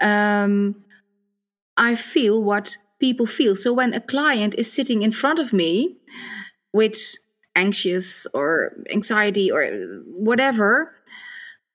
[0.01, 0.85] um,
[1.77, 3.55] I feel what people feel.
[3.55, 5.97] So when a client is sitting in front of me
[6.73, 6.99] with
[7.55, 9.67] anxious or anxiety or
[10.07, 10.95] whatever,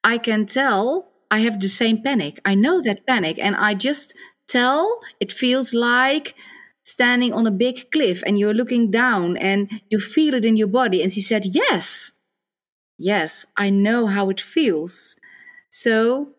[0.04, 2.40] I can tell I have the same panic.
[2.46, 4.14] I know that panic, and I just
[4.48, 6.36] tell it feels like
[6.84, 10.68] standing on a big cliff and you're looking down and you feel it in your
[10.68, 11.02] body.
[11.02, 12.12] And she said, Yes,
[12.98, 15.16] yes, I know how it feels.
[15.70, 16.30] So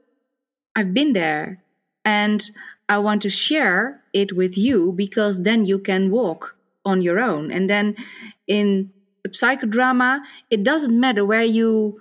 [0.76, 1.62] I've been there
[2.04, 2.42] and
[2.88, 7.50] I want to share it with you because then you can walk on your own.
[7.50, 7.96] And then
[8.46, 8.90] in
[9.24, 10.20] a psychodrama,
[10.50, 12.00] it doesn't matter where you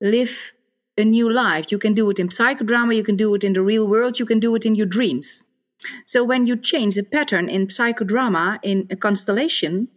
[0.00, 0.52] live
[0.96, 1.70] a new life.
[1.70, 4.26] You can do it in psychodrama, you can do it in the real world, you
[4.26, 5.42] can do it in your dreams.
[6.06, 9.88] So when you change a pattern in psychodrama in a constellation,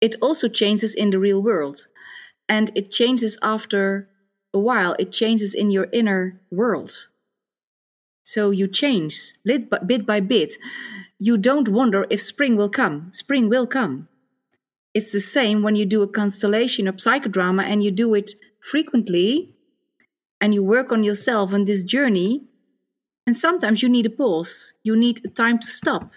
[0.00, 1.88] it also changes in the real world.
[2.48, 4.08] And it changes after
[4.52, 7.08] a while, it changes in your inner world.
[8.22, 10.54] So you change bit by bit.
[11.18, 13.12] You don't wonder if spring will come.
[13.12, 14.08] Spring will come.
[14.94, 19.54] It's the same when you do a constellation of psychodrama and you do it frequently
[20.40, 22.42] and you work on yourself on this journey,
[23.26, 24.72] and sometimes you need a pause.
[24.82, 26.12] You need a time to stop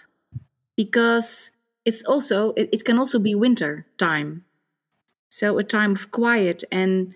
[0.76, 1.50] because
[1.84, 4.44] it's also it, it can also be winter time.
[5.30, 7.12] So a time of quiet and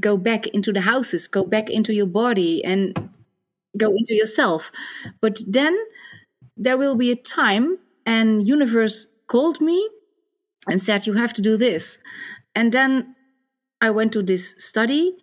[0.00, 3.10] go back into the houses, go back into your body and
[3.76, 4.72] go into yourself.
[5.20, 5.76] But then
[6.56, 9.88] there will be a time and universe called me
[10.68, 11.98] and said you have to do this.
[12.54, 13.14] And then
[13.80, 15.16] I went to this study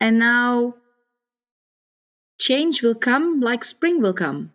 [0.00, 0.74] and now
[2.40, 4.52] change will come like spring will come.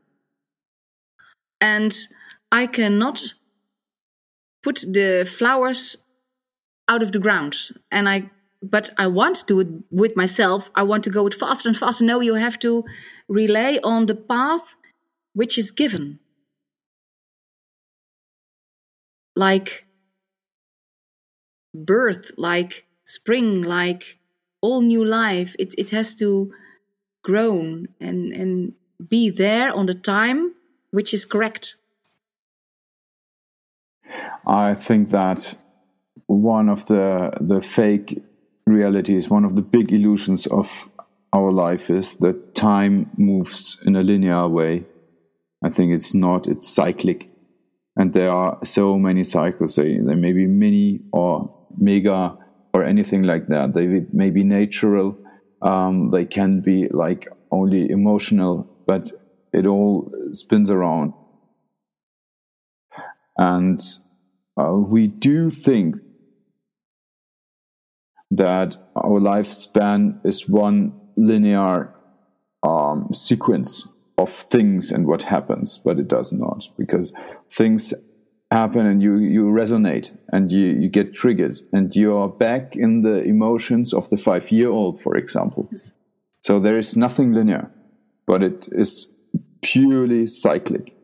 [1.61, 1.95] And
[2.51, 3.35] I cannot
[4.63, 5.97] put the flowers
[6.89, 7.55] out of the ground.
[7.91, 8.29] And I
[8.61, 10.71] but I want to do it with myself.
[10.73, 12.03] I want to go it faster and faster.
[12.03, 12.83] No, you have to
[13.27, 14.73] rely on the path
[15.33, 16.19] which is given.
[19.35, 19.85] Like
[21.73, 24.17] birth, like spring, like
[24.61, 25.55] all new life.
[25.59, 26.51] It it has to
[27.25, 28.73] grown and and
[29.09, 30.53] be there on the time
[30.91, 31.75] which is correct.
[34.47, 35.57] I think that
[36.27, 38.23] one of the the fake
[38.65, 40.89] realities one of the big illusions of
[41.33, 44.85] our life is that time moves in a linear way.
[45.63, 47.29] I think it's not it's cyclic.
[47.97, 49.75] And there are so many cycles.
[49.75, 52.37] They may be mini or mega
[52.73, 53.73] or anything like that.
[53.73, 55.17] They may be natural
[55.61, 59.11] um, they can be like only emotional, but
[59.53, 61.13] it all spins around.
[63.37, 63.81] And
[64.59, 65.95] uh, we do think
[68.31, 71.93] that our lifespan is one linear
[72.63, 73.87] um, sequence
[74.17, 77.13] of things and what happens, but it does not because
[77.49, 77.93] things
[78.55, 83.21] happen and you, you resonate and you, you get triggered and you're back in the
[83.23, 85.69] emotions of the five year old, for example.
[86.39, 87.69] So there is nothing linear,
[88.25, 89.09] but it is
[89.61, 90.95] purely cyclic,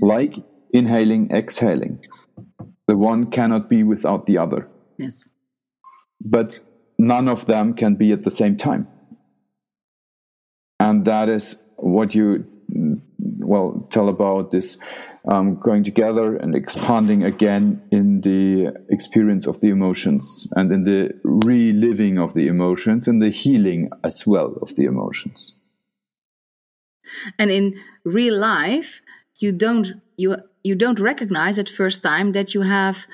[0.00, 0.34] like
[0.72, 2.04] inhaling, exhaling.
[2.88, 4.68] The one cannot be without the other.
[4.98, 5.24] Yes.
[6.20, 6.58] But
[6.98, 8.88] none of them can be at the same time.
[10.80, 12.44] And that is what you,
[13.52, 14.78] well, tell about this
[15.28, 21.10] um, going together and expanding again in the experience of the emotions and in the
[21.24, 25.56] reliving of the emotions and the healing as well of the emotions.
[27.38, 29.02] And in real life,
[29.36, 33.06] you don't you you don't recognize at first time that you have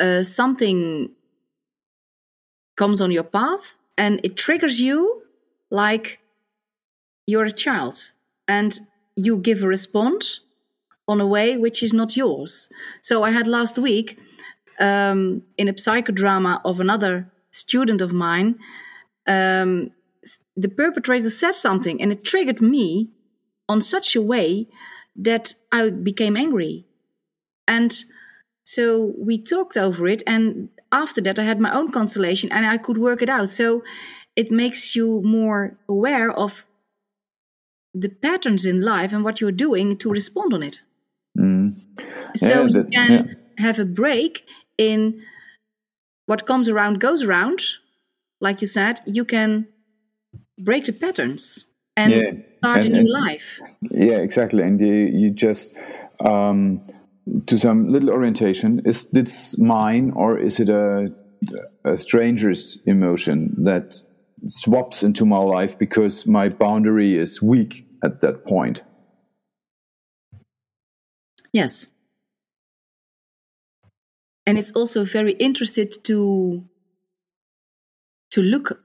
[0.00, 1.10] uh, something
[2.76, 5.22] comes on your path and it triggers you
[5.70, 6.20] like
[7.26, 8.12] you're a child
[8.46, 8.80] and
[9.16, 10.40] you give a response
[11.08, 12.68] on a way which is not yours.
[13.00, 14.18] So I had last week
[14.78, 18.58] um, in a psychodrama of another student of mine,
[19.26, 19.90] um,
[20.56, 23.10] the perpetrator said something and it triggered me
[23.68, 24.68] on such a way
[25.16, 26.84] that I became angry.
[27.66, 27.92] And
[28.64, 30.22] so we talked over it.
[30.26, 33.50] And after that, I had my own constellation and I could work it out.
[33.50, 33.82] So
[34.36, 36.64] it makes you more aware of
[37.94, 40.78] the patterns in life and what you're doing to respond on it.
[41.38, 41.74] Mm.
[42.36, 43.64] So Yeah, you can yeah.
[43.64, 44.44] have a break
[44.76, 45.22] in
[46.26, 47.62] what comes around goes around.
[48.40, 49.66] Like you said, you can
[50.58, 51.66] break the patterns
[51.96, 53.60] and Yeah, start a new and- life.
[53.82, 54.62] Yeah, exactly.
[54.62, 55.74] And you, you just,
[56.20, 56.80] um,
[57.46, 61.12] to some little orientation, is this mine or is it a,
[61.84, 63.96] a stranger's emotion that
[64.46, 68.82] swaps into my life because my boundary is weak at that point?
[71.52, 71.88] Yes.
[74.46, 76.64] And it's also very interested to
[78.30, 78.80] to look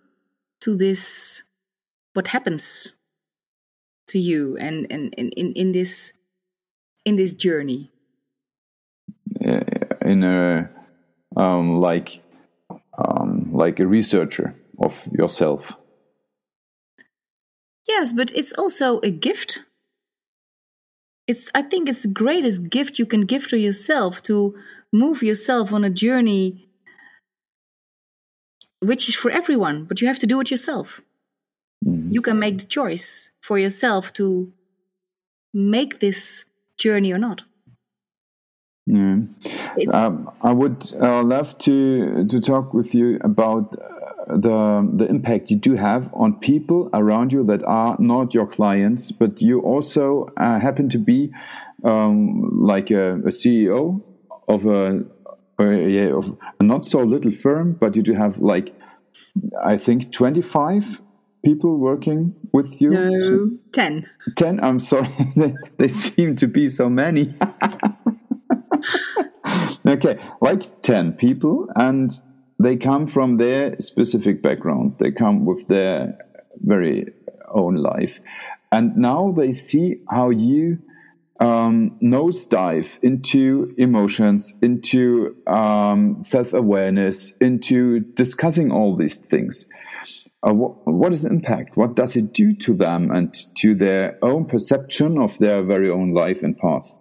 [0.61, 1.43] to this
[2.13, 2.95] what happens
[4.07, 6.13] to you and and in, in, in this
[7.05, 7.91] in this journey.
[10.05, 10.69] in a
[11.35, 12.21] um, like
[12.97, 15.75] um, like a researcher of yourself.
[17.87, 19.63] Yes, but it's also a gift.
[21.27, 24.55] It's I think it's the greatest gift you can give to yourself to
[24.91, 26.67] move yourself on a journey
[28.81, 31.01] which is for everyone, but you have to do it yourself.
[31.85, 34.53] You can make the choice for yourself to
[35.53, 36.45] make this
[36.77, 37.43] journey or not.
[38.85, 39.19] Yeah.
[39.93, 43.75] Um, I would uh, love to to talk with you about
[44.27, 49.11] the the impact you do have on people around you that are not your clients,
[49.11, 51.31] but you also uh, happen to be
[51.83, 54.01] um, like a, a CEO
[54.47, 55.03] of a,
[55.59, 58.73] uh, yeah, of a not so little firm, but you do have like
[59.63, 61.01] I think twenty five
[61.43, 62.89] people working with you.
[62.89, 64.09] no, 10.
[64.37, 67.35] 10 i'm sorry they, they seem to be so many
[69.85, 72.17] okay like 10 people and
[72.63, 76.17] they come from their specific background they come with their
[76.61, 77.11] very
[77.53, 78.19] own life
[78.71, 80.79] and now they see how you
[81.39, 89.67] um, nosedive into emotions into um, self-awareness into discussing all these things
[90.45, 91.77] uh, what, what is the impact?
[91.77, 96.13] What does it do to them and to their own perception of their very own
[96.13, 96.93] life and path?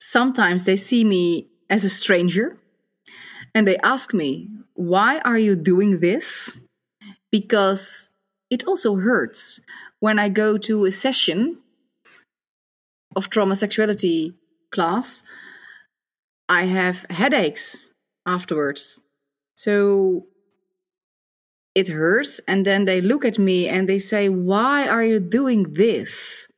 [0.00, 2.58] Sometimes they see me as a stranger
[3.54, 6.58] and they ask me, Why are you doing this?
[7.30, 8.10] Because
[8.50, 9.60] it also hurts
[10.00, 11.58] when I go to a session
[13.16, 14.34] of trauma sexuality
[14.70, 15.22] class.
[16.48, 17.92] I have headaches
[18.26, 19.00] afterwards.
[19.54, 20.26] So
[21.74, 22.40] it hurts.
[22.46, 26.48] And then they look at me and they say, Why are you doing this?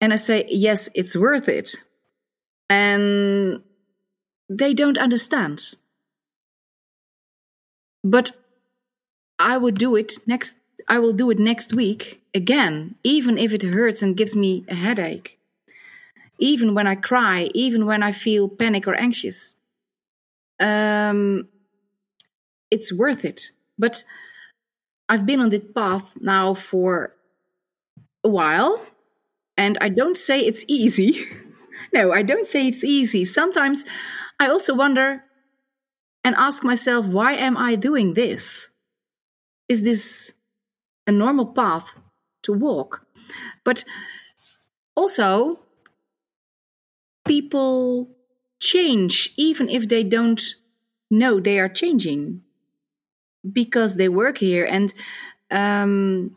[0.00, 1.76] And I say, Yes, it's worth it.
[2.68, 3.62] And
[4.50, 5.74] they don't understand.
[8.02, 8.32] But
[9.38, 10.56] I would do it next
[10.88, 14.74] I will do it next week again, even if it hurts and gives me a
[14.74, 15.38] headache.
[16.38, 19.56] Even when I cry, even when I feel panic or anxious.
[20.58, 21.48] Um,
[22.70, 23.52] it's worth it.
[23.78, 24.02] But
[25.08, 27.14] I've been on this path now for
[28.24, 28.84] a while,
[29.56, 31.24] and I don't say it's easy.
[31.92, 33.24] no, I don't say it's easy.
[33.24, 33.84] Sometimes
[34.40, 35.22] I also wonder
[36.24, 38.70] and ask myself, why am I doing this?
[39.68, 40.32] Is this
[41.06, 41.94] a normal path
[42.42, 43.06] to walk?
[43.64, 43.84] But
[44.96, 45.60] also,
[47.26, 48.08] people
[48.60, 50.42] change even if they don't
[51.10, 52.42] know they are changing
[53.52, 54.92] because they work here and
[55.50, 56.36] um,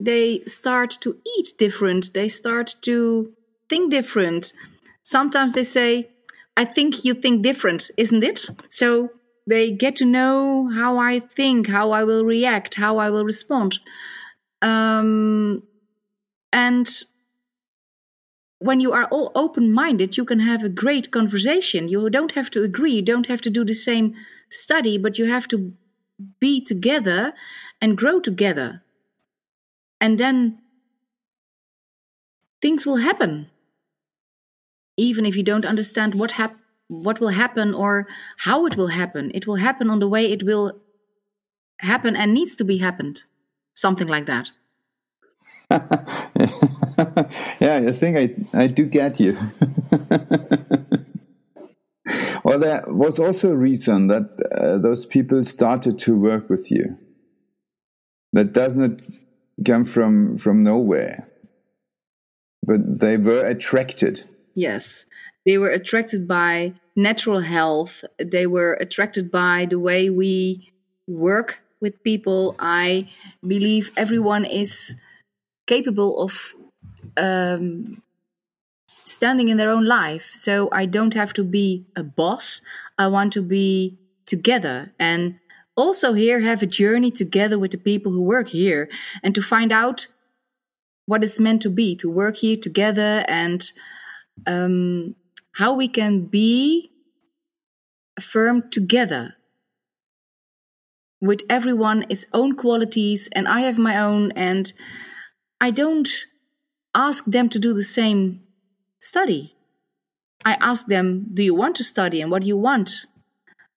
[0.00, 3.32] they start to eat different they start to
[3.68, 4.52] think different
[5.02, 6.08] sometimes they say
[6.56, 9.10] i think you think different isn't it so
[9.46, 13.78] they get to know how i think how i will react how i will respond
[14.62, 15.62] um,
[16.52, 16.88] and
[18.64, 21.86] when you are all open minded, you can have a great conversation.
[21.88, 24.14] You don't have to agree, you don't have to do the same
[24.50, 25.74] study, but you have to
[26.40, 27.34] be together
[27.82, 28.82] and grow together.
[30.00, 30.60] And then
[32.62, 33.50] things will happen.
[34.96, 38.06] Even if you don't understand what hap- what will happen or
[38.38, 40.80] how it will happen, it will happen on the way it will
[41.80, 43.24] happen and needs to be happened.
[43.74, 44.52] Something like that.
[47.60, 49.36] yeah, I think I, I do get you.
[52.44, 56.98] well, there was also a reason that uh, those people started to work with you.
[58.32, 59.00] That does not
[59.64, 61.28] come from, from nowhere,
[62.64, 64.24] but they were attracted.
[64.54, 65.06] Yes,
[65.44, 68.04] they were attracted by natural health.
[68.18, 70.72] They were attracted by the way we
[71.06, 72.54] work with people.
[72.58, 73.10] I
[73.46, 74.96] believe everyone is
[75.66, 76.54] capable of
[77.16, 78.02] um,
[79.04, 80.30] standing in their own life.
[80.32, 82.60] So I don't have to be a boss.
[82.98, 85.38] I want to be together and
[85.76, 88.88] also here have a journey together with the people who work here
[89.22, 90.06] and to find out
[91.06, 93.72] what it's meant to be to work here together and
[94.46, 95.14] um,
[95.52, 96.90] how we can be
[98.16, 99.34] a firm together
[101.20, 104.72] with everyone its own qualities and i have my own and
[105.64, 106.10] I don't
[106.94, 108.42] ask them to do the same
[108.98, 109.56] study.
[110.44, 113.06] I ask them, do you want to study and what do you want?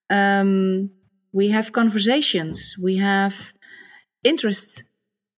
[0.09, 0.91] Um,
[1.31, 3.53] we have conversations, we have
[4.23, 4.83] interest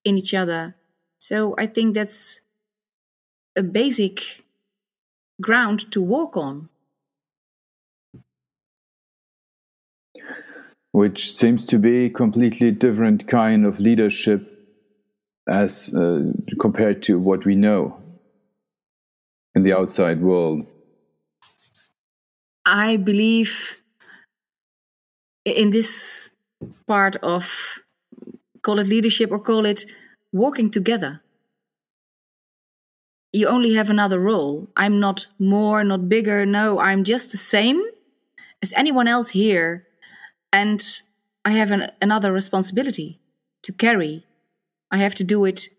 [0.03, 0.75] in each other.
[1.19, 2.41] So I think that's
[3.55, 4.43] a basic
[5.41, 6.69] ground to walk on.
[10.91, 14.59] Which seems to be a completely different kind of leadership
[15.47, 18.01] as uh, compared to what we know
[19.55, 20.65] in the outside world?
[22.65, 23.81] I believe
[25.45, 26.31] in this
[26.87, 27.79] part of
[28.61, 29.85] call it leadership or call it
[30.31, 31.21] working together.
[33.31, 34.67] You only have another role.
[34.75, 36.45] I'm not more, not bigger.
[36.45, 37.81] No, I'm just the same
[38.61, 39.85] as anyone else here.
[40.51, 40.83] And
[41.45, 43.19] I have an, another responsibility
[43.63, 44.25] to carry
[44.91, 45.69] I have to do it.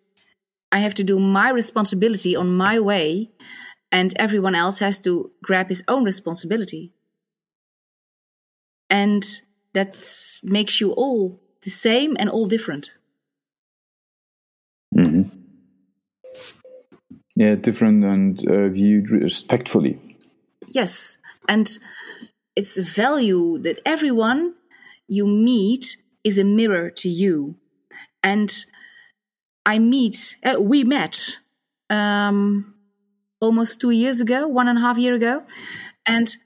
[0.72, 3.30] I have to do my responsibility on my way,
[3.90, 6.92] and everyone else has to grab his own responsibility.
[8.88, 9.24] And
[9.72, 9.96] that
[10.44, 12.92] makes you all the same and all different.
[17.40, 19.98] Yeah, different and uh, viewed respectfully.
[20.68, 21.16] Yes,
[21.48, 21.66] and
[22.54, 24.56] it's a value that everyone
[25.08, 27.54] you meet is a mirror to you.
[28.22, 28.54] And
[29.64, 31.38] I meet, uh, we met
[31.88, 32.74] um,
[33.40, 35.42] almost two years ago, one and a half year ago.
[36.04, 36.36] And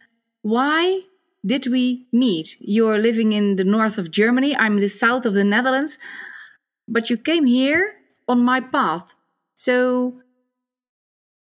[0.43, 1.01] why
[1.45, 2.57] did we meet?
[2.61, 5.99] You're living in the north of Germany, I'm in the south of the Netherlands,
[6.87, 7.95] but you came here
[8.29, 9.13] on my path.
[9.57, 10.21] So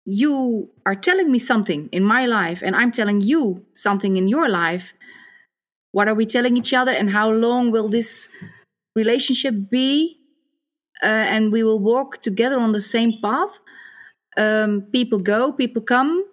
[0.08, 4.48] you are telling me something in my life, and I'm telling you something in your
[4.48, 4.94] life.
[5.92, 8.28] What are we telling each other, and how long will this
[8.96, 10.16] relationship be?
[11.02, 13.60] uh, and we will walk together on the same path.
[14.36, 16.24] Um, people go, people come,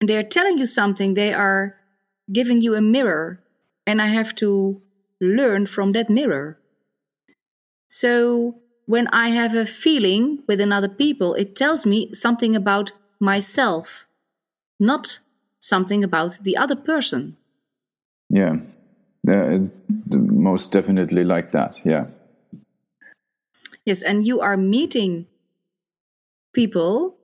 [0.00, 1.14] and they are telling you something.
[1.14, 1.76] They are
[2.32, 3.40] giving you a mirror,
[3.86, 4.82] and I have to
[5.20, 6.58] learn from that mirror.
[7.88, 8.60] So
[8.90, 14.04] when I have a feeling with another people, it tells me something about myself,
[14.80, 15.20] not
[15.60, 17.36] something about the other person.
[18.28, 18.56] Yeah,
[19.30, 19.58] uh,
[20.08, 21.76] most definitely like that.
[21.84, 22.06] Yeah.
[23.84, 25.26] Yes, and you are meeting
[26.52, 27.16] people.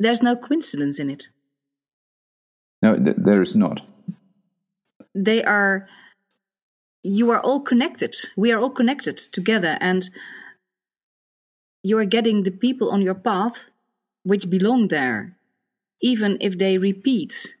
[0.00, 1.28] There's no coincidence in it.
[2.82, 3.78] No, th there is not.
[5.14, 5.86] They are,
[7.04, 8.14] you are all connected.
[8.36, 10.10] We are all connected together, and
[11.88, 13.70] you are getting the people on your path
[14.22, 15.36] which belong there,
[16.02, 17.56] even if they repeat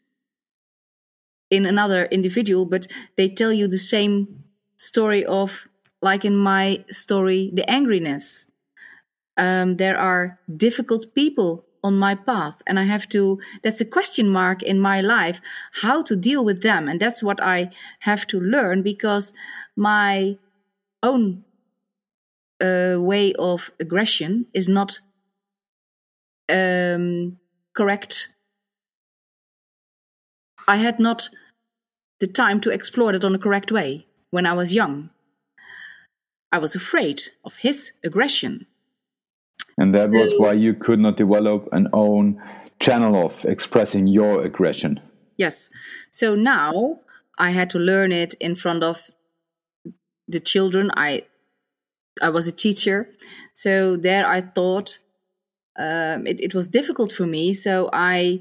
[1.50, 4.44] in another individual, but they tell you the same
[4.76, 5.66] story of
[6.02, 8.46] like in my story, the angriness.
[9.38, 14.28] Um, there are difficult people on my path and i have to that's a question
[14.28, 15.40] mark in my life
[15.82, 17.70] how to deal with them and that's what i
[18.00, 19.32] have to learn because
[19.76, 20.36] my
[21.04, 21.44] own
[22.60, 24.98] uh, way of aggression is not
[26.48, 27.38] um,
[27.74, 28.28] correct
[30.66, 31.28] i had not
[32.20, 35.10] the time to explore it on a correct way when i was young
[36.52, 38.66] i was afraid of his aggression
[39.76, 42.40] and that So- was why you could not develop an own
[42.80, 45.00] channel of expressing your aggression.
[45.36, 45.70] Yes.
[46.10, 47.00] So now
[47.38, 49.10] I had to learn it in front of
[50.26, 50.90] the children.
[50.96, 51.22] I
[52.22, 53.08] I was a teacher,
[53.52, 54.98] so there I thought
[55.78, 57.54] um, it, it was difficult for me.
[57.54, 58.40] So I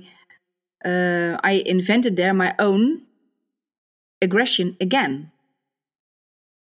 [0.86, 3.04] uh, I invented there my own
[4.22, 5.32] aggression again.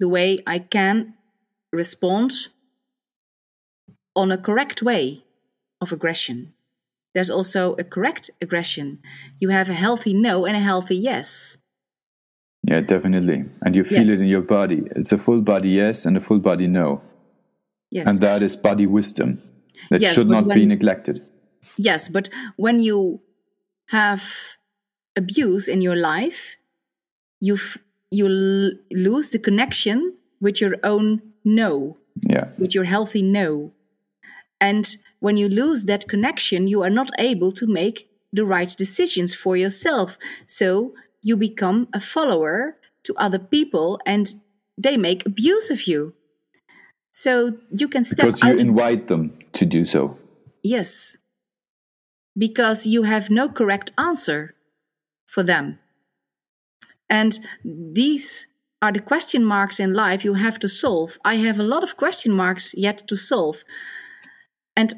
[0.00, 1.14] The way I can
[1.72, 2.32] respond
[4.16, 5.24] on a correct way
[5.80, 6.54] of aggression.
[7.14, 9.00] There's also a correct aggression.
[9.40, 11.57] You have a healthy no and a healthy yes.
[12.64, 13.44] Yeah, definitely.
[13.62, 14.10] And you feel Yes.
[14.10, 14.82] it in your body.
[14.96, 17.00] It's a full body yes and a full body no.
[17.90, 18.06] Yes.
[18.06, 19.40] And that is body wisdom
[19.90, 21.22] that Yes, should not be neglected.
[21.78, 23.20] yes, but when you
[23.86, 24.22] have
[25.16, 26.56] abuse in your life,
[27.40, 27.78] you f-
[28.10, 32.48] you l- lose the connection with your own no, Yeah.
[32.58, 33.72] with your healthy no.
[34.60, 39.34] And when you lose that connection, you are not able to make the right decisions
[39.34, 40.18] for yourself.
[40.46, 40.94] So
[41.28, 44.34] you become a follower to other people and
[44.84, 46.14] they make abuse of you.
[47.12, 47.32] So
[47.70, 49.22] you can step Because you invite them
[49.52, 50.16] to do so.
[50.62, 51.16] yes.
[52.46, 54.54] Because you have no correct answer
[55.26, 55.78] for them.
[57.10, 58.46] And these
[58.80, 61.18] are the question marks in life you have to solve.
[61.24, 63.64] I have a lot of question marks yet to solve.
[64.76, 64.94] And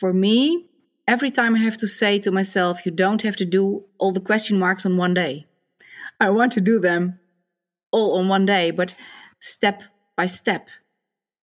[0.00, 0.66] for me,
[1.06, 4.20] every time I have to say to myself, you don't have to do all the
[4.20, 5.46] question marks on one day.
[6.20, 7.18] I want to do them
[7.92, 8.94] all on one day, but
[9.40, 9.82] step
[10.16, 10.68] by step,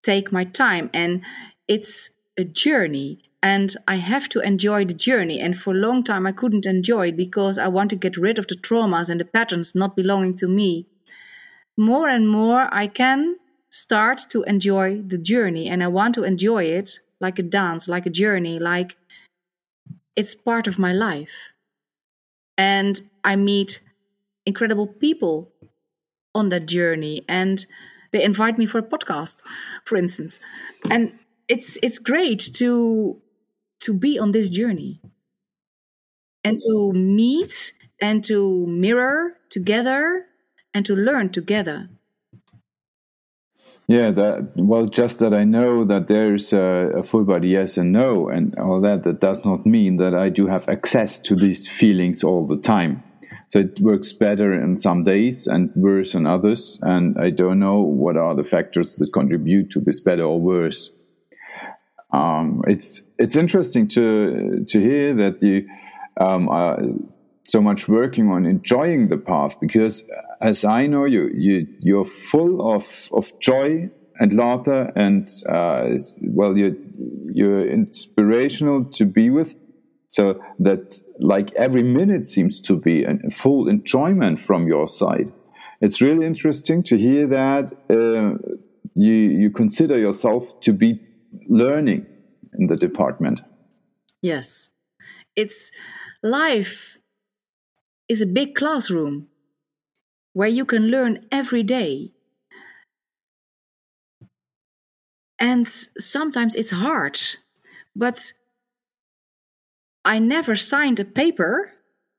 [0.04, 0.90] take my time.
[0.94, 1.24] And
[1.68, 5.40] it's a journey, and I have to enjoy the journey.
[5.40, 8.40] And for a long time, I couldn't enjoy it because I want to get rid
[8.40, 10.88] of the traumas and the patterns not belonging to me.
[11.78, 13.38] More and more, I can
[13.70, 18.06] start to enjoy the journey, and I want to enjoy it like a dance, like
[18.06, 18.98] a journey, like
[20.16, 21.54] it's part of my life.
[22.58, 23.82] And I meet
[24.46, 25.52] incredible people
[26.34, 27.66] on that journey and
[28.12, 29.38] they invite me for a podcast
[29.86, 30.40] for instance
[30.90, 31.14] and
[31.48, 33.22] it's it's great to
[33.80, 35.02] to be on this journey
[36.44, 40.26] and to meet and to mirror together
[40.74, 41.90] and to learn together
[43.92, 47.92] Yeah, that well, just that I know that there's a, a full body yes and
[47.92, 49.04] no, and all that.
[49.04, 53.04] That does not mean that I do have access to these feelings all the time.
[53.50, 57.82] So it works better in some days and worse in others, and I don't know
[57.82, 60.94] what are the factors that contribute to this better or worse.
[62.14, 65.68] Um, it's it's interesting to to hear that you
[66.18, 66.80] um, are
[67.44, 70.04] so much working on enjoying the path because
[70.42, 73.90] as I know you you you're full of of joy
[74.20, 76.76] and laughter and uh, well you're
[77.34, 79.56] you're inspirational to be with.
[80.08, 85.32] So that like every minute seems to be a full enjoyment from your side.
[85.80, 88.38] It's really interesting to hear that uh,
[88.94, 91.00] you you consider yourself to be
[91.48, 92.06] learning
[92.60, 93.40] in the department.
[94.22, 94.70] Yes.
[95.36, 95.72] It's
[96.22, 97.00] life
[98.12, 99.28] is a big classroom
[100.34, 102.12] where you can learn every day.
[105.40, 107.20] And sometimes it's hard
[107.96, 108.34] but
[110.06, 111.74] i never signed a paper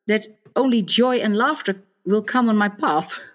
[0.06, 0.26] that
[0.56, 3.18] only joy and laughter will come on my path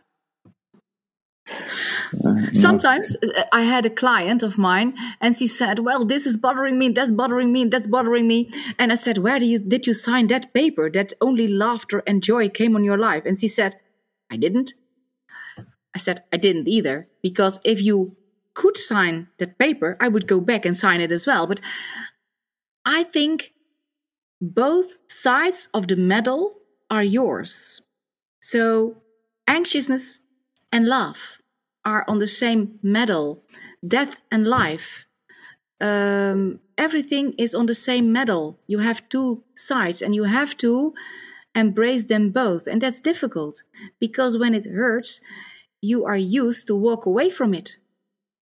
[2.53, 6.77] Sometimes uh, I had a client of mine and she said, Well, this is bothering
[6.77, 8.49] me, that's bothering me, that's bothering me.
[8.77, 12.23] And I said, Where do you, did you sign that paper that only laughter and
[12.23, 13.23] joy came on your life?
[13.25, 13.75] And she said,
[14.29, 14.73] I didn't.
[15.95, 17.07] I said, I didn't either.
[17.21, 18.15] Because if you
[18.53, 21.47] could sign that paper, I would go back and sign it as well.
[21.47, 21.61] But
[22.85, 23.53] I think
[24.41, 26.55] both sides of the medal
[26.89, 27.81] are yours.
[28.41, 28.97] So
[29.47, 30.19] anxiousness
[30.78, 31.39] and love
[31.84, 33.43] are on the same medal.
[33.86, 35.05] Death and life.
[35.82, 38.59] Um, everything is on the same medal.
[38.67, 40.93] You have two sides and you have to
[41.55, 42.67] embrace them both.
[42.67, 43.63] And that's difficult
[43.99, 45.19] because when it hurts,
[45.82, 47.78] you are used to walk away from it.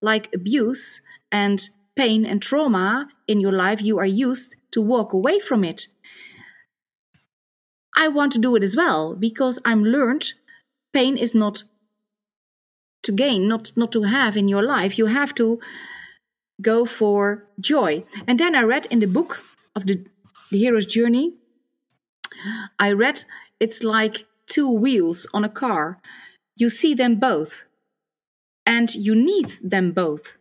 [0.02, 1.00] Like abuse
[1.32, 1.58] and
[1.96, 5.88] pain and trauma in your life, you are used to walk away from it.
[7.96, 10.34] I want to do it as well because I'm learned
[10.92, 11.64] pain is not
[13.06, 14.98] to gain, not not to have in your life.
[14.98, 15.58] You have to
[16.60, 18.04] go for joy.
[18.26, 19.42] And then I read in the book
[19.74, 20.04] of the,
[20.50, 21.34] the hero's journey,
[22.78, 23.24] I read
[23.60, 26.00] it's like two wheels on a car.
[26.56, 27.64] You see them both,
[28.64, 30.36] and you need them both.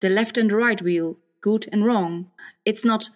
[0.00, 2.30] The left and the right wheel, good and wrong.
[2.64, 3.08] It's not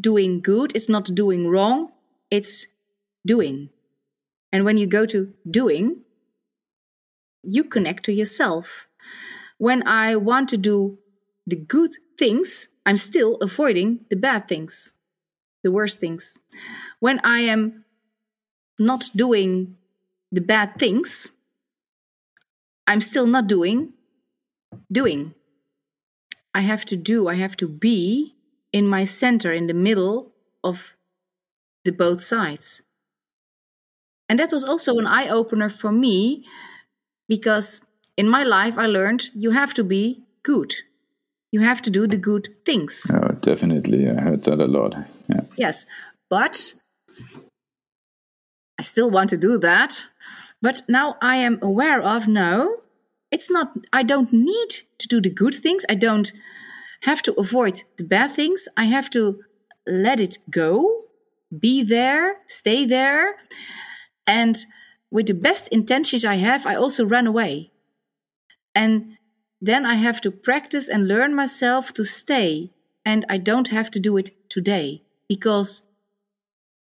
[0.00, 1.92] doing good, it's not doing wrong,
[2.30, 2.66] it's
[3.26, 3.70] doing.
[4.52, 6.02] And when you go to doing,
[7.42, 8.88] you connect to yourself.
[9.58, 10.98] When I want to do
[11.46, 14.94] the good things, I'm still avoiding the bad things,
[15.62, 16.38] the worst things.
[17.00, 17.84] When I am
[18.78, 19.76] not doing
[20.30, 21.30] the bad things,
[22.86, 23.92] I'm still not doing
[24.90, 25.34] doing.
[26.54, 28.34] I have to do, I have to be
[28.72, 30.32] in my center, in the middle
[30.64, 30.96] of
[31.84, 32.82] the both sides.
[34.28, 36.44] And that was also an eye opener for me
[37.28, 37.80] because
[38.16, 40.74] in my life I learned you have to be good.
[41.52, 43.10] You have to do the good things.
[43.12, 44.08] Oh, definitely.
[44.08, 44.94] I heard that a lot.
[45.28, 45.42] Yeah.
[45.56, 45.86] Yes.
[46.28, 46.74] But
[48.78, 50.06] I still want to do that.
[50.60, 52.80] But now I am aware of no,
[53.30, 55.84] it's not, I don't need to do the good things.
[55.88, 56.32] I don't
[57.02, 58.68] have to avoid the bad things.
[58.76, 59.40] I have to
[59.86, 61.02] let it go,
[61.56, 63.36] be there, stay there.
[64.26, 64.56] And
[65.10, 67.70] with the best intentions I have, I also run away.
[68.74, 69.16] And
[69.60, 72.70] then I have to practice and learn myself to stay.
[73.04, 75.82] And I don't have to do it today because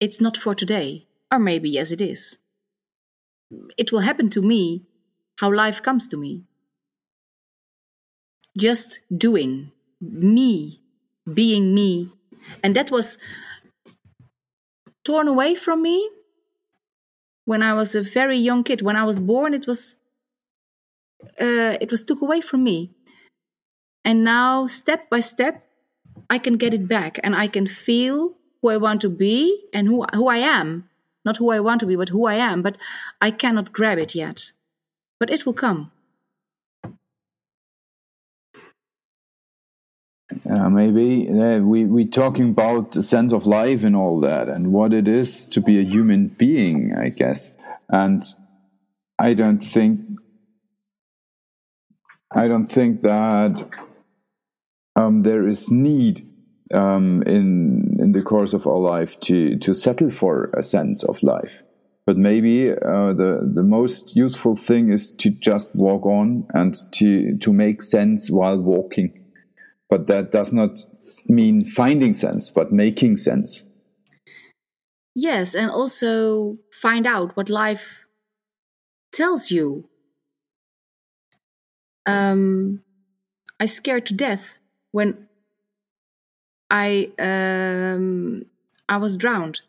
[0.00, 1.06] it's not for today.
[1.30, 2.38] Or maybe, yes, it is.
[3.76, 4.86] It will happen to me
[5.36, 6.44] how life comes to me.
[8.56, 10.80] Just doing, me,
[11.32, 12.10] being me.
[12.62, 13.18] And that was
[15.04, 16.08] torn away from me
[17.44, 18.82] when I was a very young kid.
[18.82, 19.96] When I was born, it was
[21.40, 22.90] uh, it was took away from me.
[24.04, 25.64] And now, step by step,
[26.28, 29.86] I can get it back, and I can feel who I want to be and
[29.86, 30.88] who who I am
[31.24, 32.62] not who I want to be, but who I am.
[32.62, 32.78] But
[33.20, 34.52] I cannot grab it yet.
[35.18, 35.92] But it will come.
[40.48, 44.72] Uh, maybe uh, we we talking about the sense of life and all that, and
[44.72, 47.50] what it is to be a human being, I guess.
[47.88, 48.24] And
[49.18, 50.00] I don't think
[52.34, 53.68] I don't think that
[54.96, 56.26] um, there is need
[56.72, 61.22] um, in in the course of our life to to settle for a sense of
[61.22, 61.62] life.
[62.04, 67.36] But maybe uh, the the most useful thing is to just walk on and to
[67.38, 69.21] to make sense while walking.
[69.92, 70.86] But that does not
[71.28, 73.62] mean finding sense, but making sense.
[75.14, 78.06] Yes, and also find out what life
[79.12, 79.90] tells you.
[82.06, 82.80] Um,
[83.60, 84.56] I scared to death
[84.92, 85.28] when
[86.70, 88.46] I um,
[88.88, 89.60] I was drowned.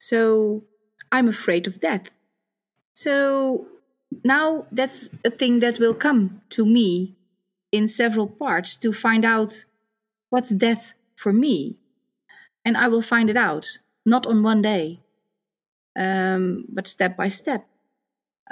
[0.00, 0.64] So
[1.12, 2.10] I'm afraid of death.
[2.94, 3.68] So
[4.24, 7.14] now that's a thing that will come to me
[7.70, 9.64] in several parts to find out
[10.30, 11.76] what's death for me.
[12.64, 15.00] And I will find it out, not on one day,
[15.98, 17.66] um, but step by step.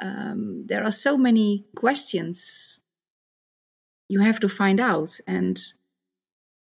[0.00, 2.80] Um, there are so many questions
[4.08, 5.18] you have to find out.
[5.26, 5.60] And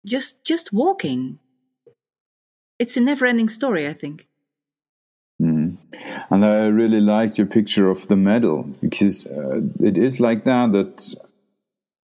[0.08, 1.38] just just walking
[2.78, 4.26] it's a never ending story i think
[5.40, 5.76] mm.
[6.30, 10.72] and i really like your picture of the medal because uh, it is like that
[10.72, 11.14] that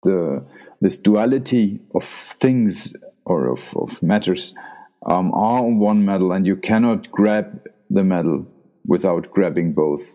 [0.03, 0.45] the
[0.83, 4.55] this duality of things or of, of matters
[5.07, 8.47] um, are on one medal and you cannot grab the medal
[8.87, 10.15] without grabbing both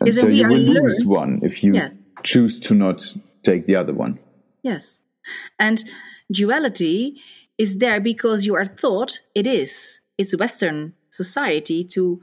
[0.00, 2.00] and so you will lose one if you yes.
[2.22, 4.18] choose to not take the other one
[4.62, 5.02] yes
[5.58, 5.84] and
[6.30, 7.20] duality
[7.58, 10.00] is there because you are taught it is.
[10.16, 12.22] It's Western society to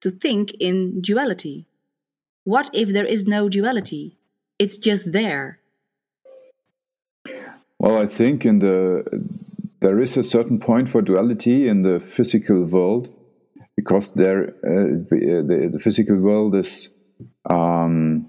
[0.00, 1.66] to think in duality.
[2.44, 4.18] What if there is no duality?
[4.58, 5.60] It's just there.
[7.82, 9.02] Well, I think in the
[9.80, 13.08] there is a certain point for duality in the physical world
[13.74, 16.90] because there uh, the, the physical world is
[17.50, 18.28] um,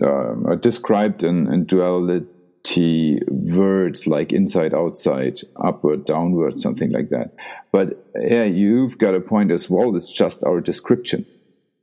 [0.00, 7.34] uh, described in, in duality words like inside, outside, upward, downward, something like that.
[7.72, 9.96] But yeah, you've got a point as well.
[9.96, 11.26] It's just our description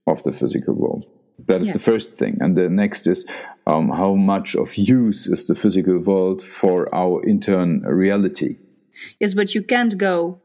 [0.08, 1.06] of the physical world.
[1.47, 1.74] That is yeah.
[1.74, 2.38] the first thing.
[2.39, 3.26] And the next is
[3.70, 8.57] um, how much of use is the physical world for our internal reality?
[9.20, 10.41] Yes, but you can't go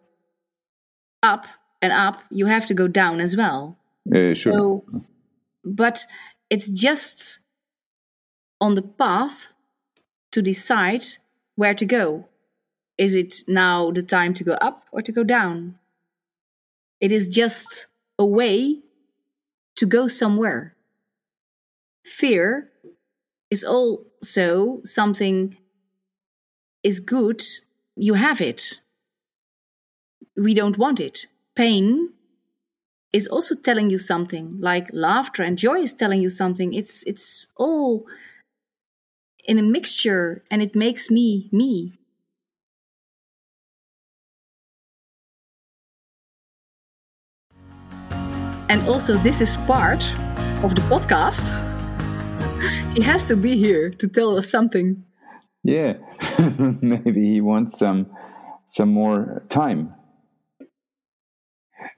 [1.23, 1.47] up
[1.81, 2.23] and up.
[2.31, 3.79] You have to go down as well.
[4.15, 4.53] Uh, sure.
[4.53, 4.85] So,
[5.65, 6.05] but
[6.51, 7.39] it's just
[8.61, 9.47] on the path
[10.33, 11.05] to decide
[11.57, 12.29] where to go.
[12.99, 15.79] Is it now the time to go up or to go down?
[17.01, 17.87] It is just
[18.19, 18.81] a way
[19.77, 20.77] to go somewhere.
[22.05, 22.71] Fear
[23.51, 25.57] is also something
[26.83, 27.43] is good,
[27.97, 28.81] you have it.
[30.37, 31.27] We don't want it.
[31.55, 32.11] Pain
[33.13, 36.75] is also telling you something, like laughter and joy is telling you something.
[36.75, 38.05] It's it's all
[39.45, 41.99] in a mixture and it makes me me.
[48.69, 50.03] And also this is part
[50.65, 51.64] of the podcast.
[52.95, 55.05] He has to be here to tell us something.
[55.63, 55.95] Yeah,
[56.81, 58.07] maybe he wants some
[58.65, 59.95] some more time.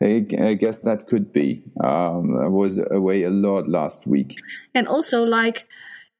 [0.02, 1.62] I, I guess that could be.
[1.82, 4.38] Um, I was away a lot last week.
[4.74, 5.66] And also, like,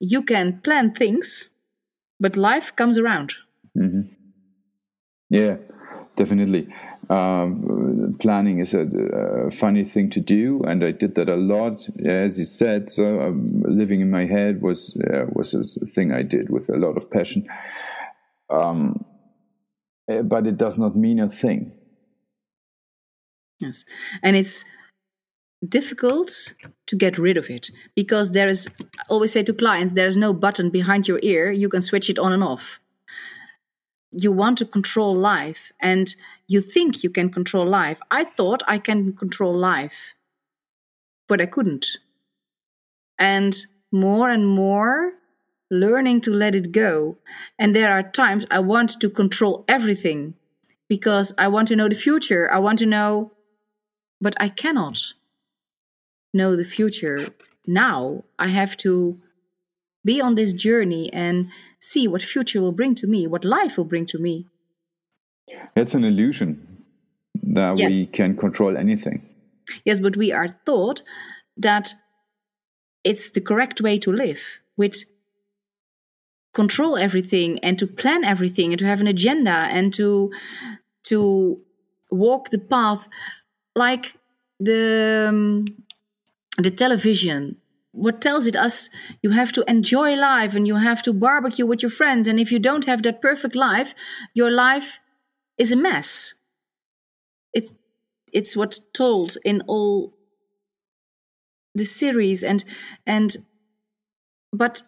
[0.01, 1.51] you can plan things,
[2.21, 3.35] but life comes around.
[3.77, 4.13] Mm-hmm.
[5.31, 5.57] Yeah,
[6.17, 6.69] definitely.
[7.09, 11.89] Um, planning is a, a, funny thing to do, and I did that a lot,
[12.05, 12.91] as you said.
[12.91, 16.77] So um, living in my head was uh, was a thing I did with a
[16.77, 17.47] lot of passion.
[18.51, 19.05] Um,
[20.11, 21.73] eh, but it does not mean a thing.
[23.61, 23.85] Yes,
[24.23, 24.65] and it's
[25.67, 26.55] difficult
[26.89, 28.69] to get rid of it because there is.
[28.99, 32.11] I always say to clients, there is no button behind your ear you can switch
[32.11, 32.81] it on and off
[34.19, 36.15] you want to control life and
[36.49, 38.01] you think you can control life.
[38.11, 40.15] I thought I can control life,
[41.29, 41.87] but I couldn't.
[43.19, 43.55] And
[43.93, 45.13] more and more
[45.71, 47.19] learning to let it go.
[47.59, 50.35] And there are times I want to control everything
[50.89, 52.51] because I want to know the future.
[52.51, 53.33] I want to know,
[54.21, 54.99] but I cannot
[56.33, 57.19] know the future
[57.67, 58.25] now.
[58.39, 59.21] I have to
[60.07, 61.51] be on this journey and
[61.81, 64.47] see what future will bring to me, what life will bring to me.
[65.75, 66.85] It's an illusion
[67.43, 67.91] that yes.
[67.91, 69.29] we can control anything.
[69.85, 71.03] Yes, but we are taught
[71.59, 71.93] that
[73.05, 75.05] it's the correct way to live, with
[76.55, 80.33] control everything and to plan everything and to have an agenda and to
[81.05, 81.61] to
[82.11, 83.07] walk the path
[83.75, 84.15] like
[84.59, 85.65] the um,
[86.57, 87.57] the television
[87.97, 88.91] what tells it us
[89.23, 92.27] you have to enjoy life and you have to barbecue with your friends.
[92.27, 93.95] And if you don't have that perfect life
[94.35, 94.99] your life
[95.59, 96.35] is a mess.
[97.55, 97.71] It
[98.33, 100.13] it's what's told in all
[101.75, 102.43] the series.
[102.45, 102.65] And
[103.07, 103.35] and
[104.53, 104.83] but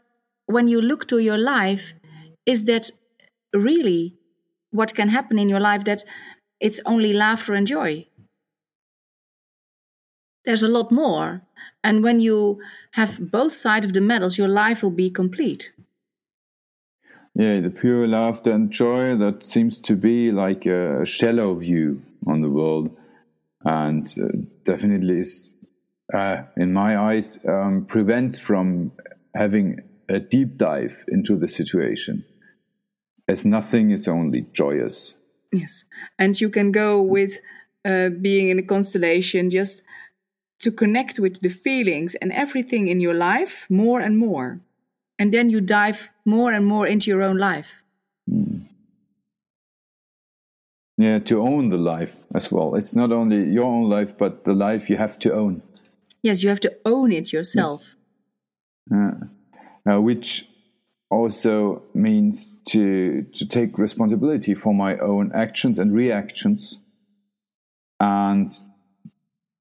[0.47, 1.95] when you look to your life
[2.45, 2.91] is that
[3.55, 4.17] really
[4.71, 6.05] what can happen in your life that
[6.61, 8.07] it's only laughter and joy
[10.45, 11.43] there's a lot more
[11.85, 12.61] and when you
[12.93, 15.73] have both sides of the medals, your life will be complete.
[17.35, 22.41] Yeah, the pure laughter and joy that seems to be like a shallow view on
[22.41, 22.97] the world,
[23.65, 24.27] and uh,
[24.65, 25.51] definitely is,
[26.13, 28.91] uh, in my eyes, um, prevents from
[29.37, 32.25] having a deep dive into the situation,
[33.29, 35.15] as nothing is only joyous.
[35.53, 35.85] Yes,
[36.19, 37.39] and you can go with
[37.85, 39.83] uh, being in a constellation just
[40.61, 44.61] to connect with the feelings and everything in your life more and more.
[45.19, 47.73] And then you dive more and more into your own life.
[48.31, 48.67] Mm.
[50.97, 52.75] Yeah, to own the life as well.
[52.75, 55.63] It's not only your own life, but the life you have to own.
[56.23, 57.85] Yes, you have to own it yourself.
[58.91, 59.15] Yeah.
[59.89, 60.49] Uh, which
[61.11, 66.79] also means to to take responsibility for my own actions and reactions
[68.01, 68.53] and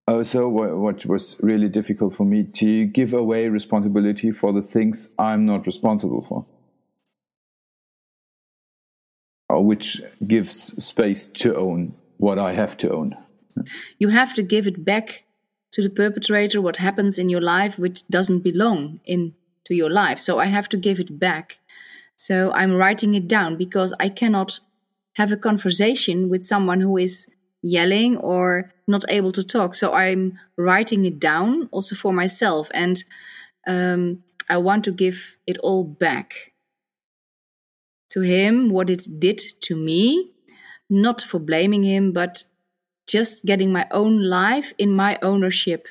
[0.07, 5.09] also what, what was really difficult for me to give away responsibility for the things
[5.19, 6.45] i'm not responsible for.
[9.53, 13.15] Uh, which gives space to own what i have to own.
[13.97, 15.23] You have to give it back
[15.71, 19.33] to the perpetrator what happens in your life which doesn't belong in
[19.65, 20.19] to your life.
[20.19, 21.59] So i have to give it back.
[22.15, 24.59] So i'm writing it down because i cannot
[25.13, 27.27] have a conversation with someone who is
[27.69, 29.75] yelling or not able to talk.
[29.75, 32.69] So I'm writing it down also for myself.
[32.73, 33.03] And
[33.67, 36.53] um, I want to give it all back
[38.11, 40.31] to him, what it did to me,
[40.89, 42.43] not for blaming him, but
[43.07, 45.87] just getting my own life in my ownership.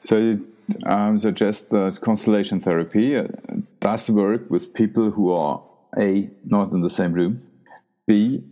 [0.00, 0.46] So you
[0.86, 3.26] um, suggest that constellation therapy uh,
[3.80, 5.66] does work with people who are
[5.98, 7.42] a not in the same room
[8.06, 8.42] B,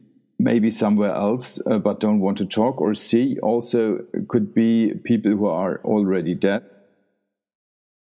[0.42, 5.30] maybe somewhere else uh, but don't want to talk, or see also could be people
[5.32, 6.62] who are already dead.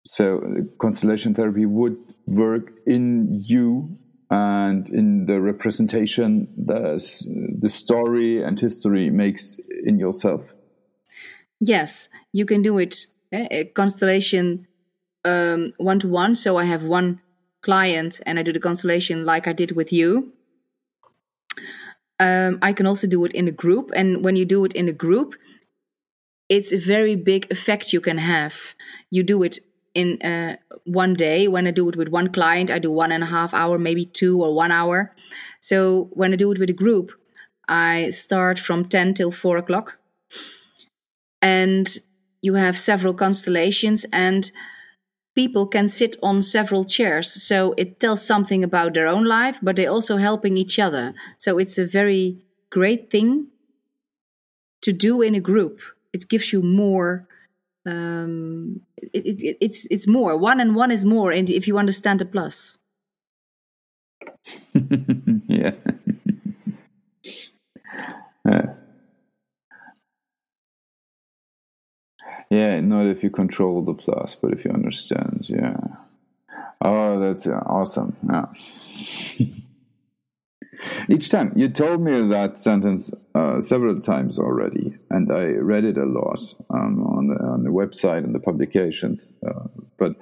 [0.06, 0.42] So
[0.80, 1.98] constellation therapy would
[2.28, 3.98] work in you
[4.30, 7.00] and in the representation the,
[7.62, 10.54] the story and history makes in yourself.
[11.60, 13.08] Yes, you can do it.
[13.32, 13.66] Eh?
[13.74, 14.68] Constellation
[15.24, 16.36] one to one.
[16.36, 17.22] So I have one
[17.62, 20.34] client and I do the constellation like I did with you.
[22.20, 23.92] Um, I can also do it in a group.
[23.94, 25.36] And when you do it in a group,
[26.48, 28.76] it's a very big effect you can have.
[29.12, 29.60] You do it
[29.94, 31.48] in uh, one day.
[31.48, 34.06] When I do it with one client, I do one and a half hour, maybe
[34.06, 35.14] two or one hour.
[35.60, 37.12] So when I do it with a group,
[37.68, 39.98] I start from 10 till 4 o'clock.
[41.42, 41.88] And
[42.42, 44.52] you have several constellations, and
[45.36, 47.32] people can sit on several chairs.
[47.32, 51.14] So it tells something about their own life, but they're also helping each other.
[51.38, 52.38] So it's a very
[52.72, 53.48] great thing
[54.82, 55.82] to do in a group.
[56.14, 57.28] It gives you more.
[57.86, 58.82] Um,
[59.14, 62.26] it, it, it's it's more one and one is more, and if you understand the
[62.26, 62.80] plus.
[65.48, 65.72] yeah.
[68.50, 68.85] uh.
[72.50, 75.46] Yeah, not if you control the plus, but if you understand.
[75.48, 75.78] Yeah.
[76.82, 78.16] Oh, that's awesome.
[78.30, 78.46] Yeah.
[81.10, 85.98] Each time you told me that sentence uh, several times already, and I read it
[85.98, 89.34] a lot um, on the on the website and the publications.
[89.46, 89.68] Uh,
[89.98, 90.16] but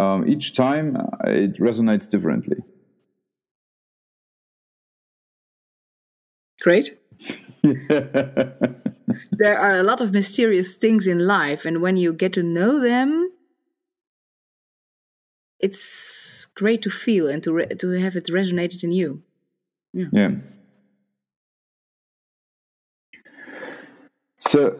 [0.00, 2.58] um, each time uh, it resonates differently.
[6.60, 6.98] Great.
[9.32, 12.80] there are a lot of mysterious things in life, and when you get to know
[12.80, 13.30] them,
[15.60, 19.22] it's great to feel and to re- to have it resonated in you.
[19.92, 20.06] Yeah.
[20.12, 20.30] yeah.
[24.36, 24.78] So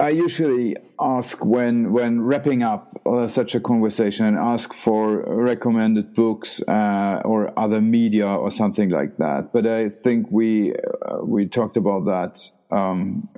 [0.00, 6.14] I usually ask when when wrapping up uh, such a conversation and ask for recommended
[6.14, 9.52] books uh, or other media or something like that.
[9.52, 13.28] But I think we uh, we talked about that um,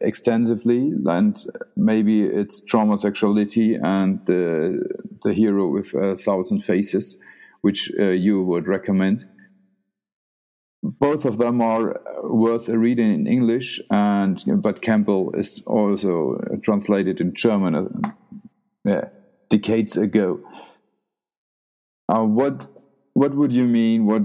[0.00, 1.44] extensively, and
[1.76, 4.82] maybe it's trauma sexuality and the
[5.22, 7.18] the hero with a thousand faces,
[7.62, 9.26] which uh, you would recommend
[10.82, 17.20] both of them are worth a reading in English, and but Campbell is also translated
[17.20, 18.02] in German
[18.88, 19.00] uh,
[19.48, 20.40] decades ago.
[22.08, 22.66] Uh, what
[23.14, 24.06] what would you mean?
[24.06, 24.22] What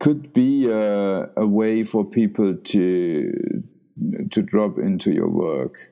[0.00, 3.62] could be a, a way for people to
[4.30, 5.90] to drop into your work?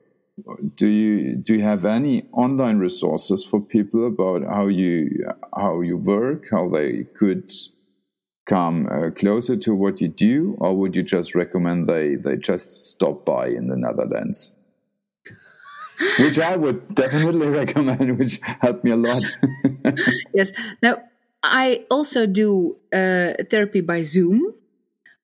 [0.76, 5.96] Do you do you have any online resources for people about how you how you
[5.96, 7.53] work, how they could
[8.48, 12.82] come uh, closer to what you do, or would you just recommend they they just
[12.84, 14.53] stop by in the Netherlands?
[16.18, 19.22] which I would definitely recommend, which helped me a lot.
[20.34, 20.53] yes.
[20.82, 21.03] Now,
[21.42, 24.55] I also do uh, therapy by Zoom,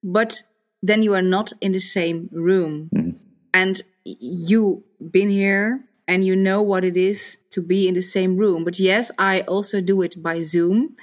[0.02, 0.42] but
[0.82, 2.90] then you are not in the same room.
[2.94, 3.14] Mm.
[3.54, 8.36] And you been here and you know what it is to be in the same
[8.36, 8.64] room.
[8.64, 10.96] But yes, I also do it by Zoom.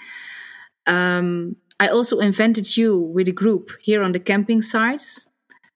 [0.87, 5.27] Um, I also invented you with a group here on the camping sites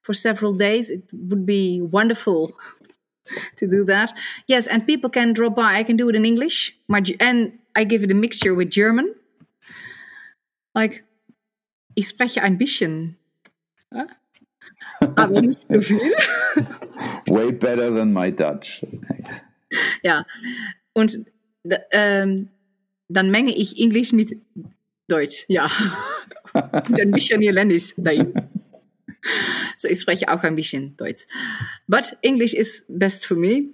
[0.02, 0.90] for several days.
[0.90, 2.56] It would be wonderful
[3.58, 4.14] to do that.
[4.48, 5.76] Yes, and people can drop by.
[5.76, 9.14] I can do it in English, my, and I give it a mixture with German.
[10.74, 11.04] Like,
[11.96, 13.17] ich spreche ein bisschen.
[13.92, 14.08] Ah,
[15.16, 16.14] aber nicht so viel.
[17.28, 18.86] Way better than my Dutch.
[20.04, 20.26] ja,
[20.94, 21.26] und
[21.92, 22.50] ähm,
[23.08, 24.38] dann menge ich Englisch mit
[25.08, 25.70] Deutsch, ja.
[26.54, 28.34] Und ein bisschen Irlandisch dahin.
[29.78, 31.28] So, ich spreche auch ein bisschen Deutsch.
[31.88, 33.74] But English is best for me.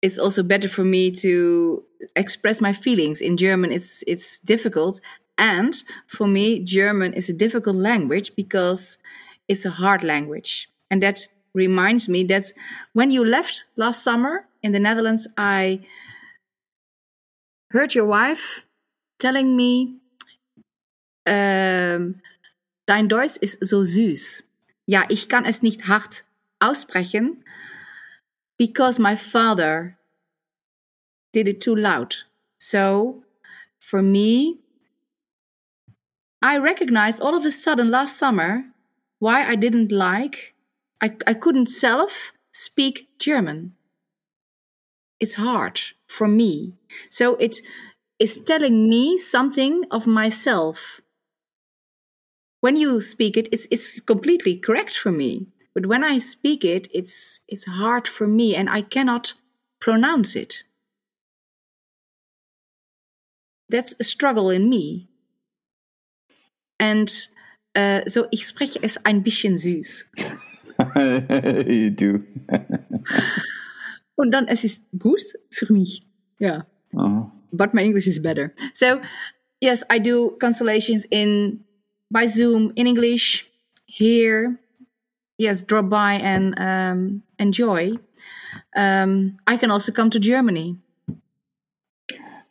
[0.00, 1.84] It's also better for me to
[2.14, 3.20] express my feelings.
[3.20, 5.00] In German, it's it's difficult,
[5.42, 5.74] and
[6.06, 8.96] for me, German is a difficult language because
[9.48, 10.68] it's a hard language.
[10.88, 12.52] And that reminds me that
[12.92, 15.80] when you left last summer in the Netherlands, I
[17.72, 18.66] heard your wife
[19.18, 19.96] telling me
[21.26, 22.20] ähm,
[22.86, 24.44] dein Deutsch ist so süß.
[24.86, 26.22] Ja, ich kann es nicht hart
[26.60, 27.42] aussprechen,
[28.58, 29.96] because my father
[31.32, 32.26] did it too loud.
[32.60, 33.24] So,
[33.80, 34.61] for me,
[36.42, 38.64] I recognized all of a sudden last summer
[39.18, 40.54] why I didn't like,
[41.00, 43.74] I, I couldn't self speak German.
[45.20, 46.74] It's hard for me.
[47.08, 47.60] So it
[48.18, 51.00] is telling me something of myself
[52.62, 55.48] when you speak it, it's it's completely correct for me.
[55.74, 59.34] But when I speak it, it's it's hard for me, and I cannot
[59.80, 60.62] pronounce it.
[63.68, 65.08] That's a struggle in me.
[66.82, 67.08] And
[67.76, 70.06] uh, so ich spreche es ein bisschen süß.
[71.68, 72.18] you do.
[74.16, 76.02] Und dann es ist gut für mich.
[76.40, 76.66] Ja.
[76.92, 77.30] Uh-huh.
[77.52, 78.52] But my English is better.
[78.74, 79.00] So
[79.60, 81.64] yes, I do constellations in
[82.10, 83.46] by Zoom in English
[83.86, 84.58] here.
[85.38, 87.92] Yes, drop by and um, enjoy.
[88.74, 90.78] Um, I can also come to Germany.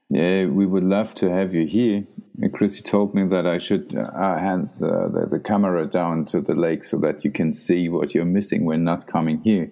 [0.10, 2.06] Yeah, we would love to have you here.
[2.50, 6.56] Chrissy told me that I should uh, hand the, the, the, camera down to the
[6.56, 9.70] lake so that you can see what you're missing when not coming here.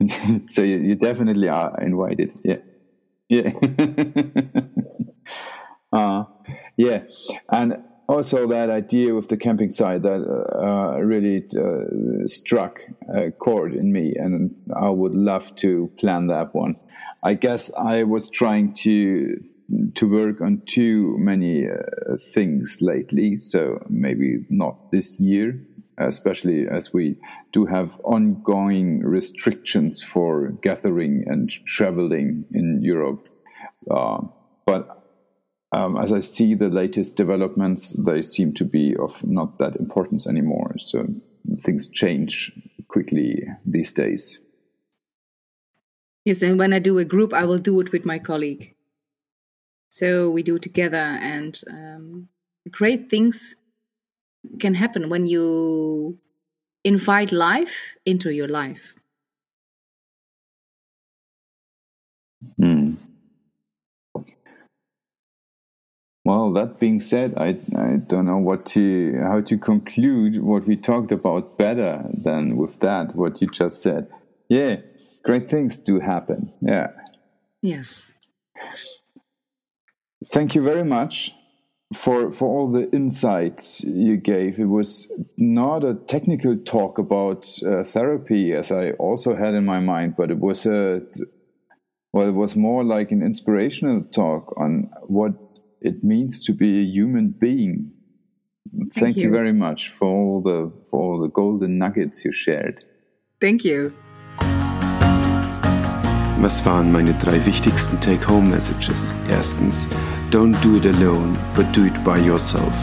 [0.48, 2.32] so you, you, definitely are invited.
[2.42, 2.56] Yeah.
[3.28, 3.52] Yeah.
[5.92, 6.24] uh,
[6.76, 7.02] yeah.
[7.50, 12.80] And also that idea with the camping site that uh, really uh, struck
[13.14, 16.76] a chord in me, and I would love to plan that one.
[17.22, 19.42] I guess I was trying to
[19.94, 25.60] to work on too many uh, things lately, so maybe not this year,
[25.98, 27.16] especially as we
[27.52, 33.28] do have ongoing restrictions for gathering and traveling in Europe.
[33.90, 34.18] Uh,
[34.66, 35.04] but
[35.72, 40.26] um, as I see the latest developments, they seem to be of not that importance
[40.26, 40.74] anymore.
[40.78, 41.06] So
[41.60, 42.52] things change
[42.88, 44.38] quickly these days.
[46.24, 48.75] Yes, and when I do a group, I will do it with my colleague.
[49.98, 52.28] So we do together, and um,
[52.70, 53.56] great things
[54.60, 56.18] can happen when you
[56.84, 58.92] invite life into your life.
[62.60, 62.96] Hmm.
[66.26, 70.76] Well, that being said, I, I don't know what to how to conclude what we
[70.76, 74.08] talked about better than with that what you just said.
[74.50, 74.76] Yeah,
[75.22, 76.52] great things do happen.
[76.60, 76.88] Yeah.
[77.62, 78.04] Yes.
[80.28, 81.32] Thank you very much
[81.94, 84.58] for for all the insights you gave.
[84.58, 89.80] It was not a technical talk about uh, therapy as I also had in my
[89.80, 91.02] mind, but it was a
[92.12, 95.32] well, it was more like an inspirational talk on what
[95.80, 97.92] it means to be a human being.
[98.72, 99.24] Thank, Thank you.
[99.24, 99.30] you.
[99.30, 102.84] very much for all the for all the golden nuggets you shared.
[103.40, 103.92] Thank you.
[106.38, 109.14] Was waren meine drei wichtigsten Take-Home-Messages?
[109.28, 109.88] Erstens,
[110.30, 112.76] don't do it alone, but do it by yourself.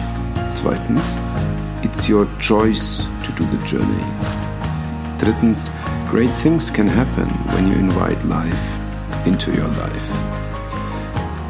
[0.50, 1.22] Zweitens,
[1.84, 4.04] it's your choice to do the journey.
[5.20, 5.70] Drittens,
[6.10, 8.76] great things can happen when you invite life
[9.26, 10.12] into your life.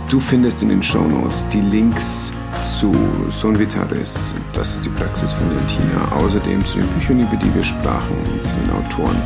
[0.10, 2.34] Du findest in den Shownotes die Links
[2.80, 2.94] zu
[3.30, 7.64] Son Vitaris, das ist die Praxis von Jantina, außerdem zu den Büchern, über die wir
[7.64, 9.18] sprachen, und zu den Autoren.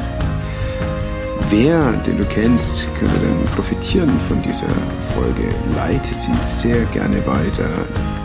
[1.49, 4.67] Wer, den du kennst, könnte denn profitieren von dieser
[5.15, 5.47] Folge?
[5.75, 7.69] Leite sie sehr gerne weiter,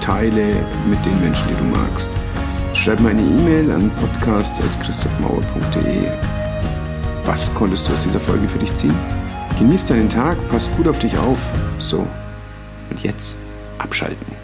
[0.01, 0.57] teile
[0.91, 2.11] mit den Menschen, die du magst.
[2.75, 6.09] Schreib mir eine E-Mail an podcast.christophmauer.de.
[7.25, 8.99] Was konntest du aus dieser Folge für dich ziehen?
[9.57, 11.39] Genieß deinen Tag, pass gut auf dich auf.
[11.79, 12.05] So,
[12.91, 13.37] und jetzt
[13.79, 14.42] abschalten.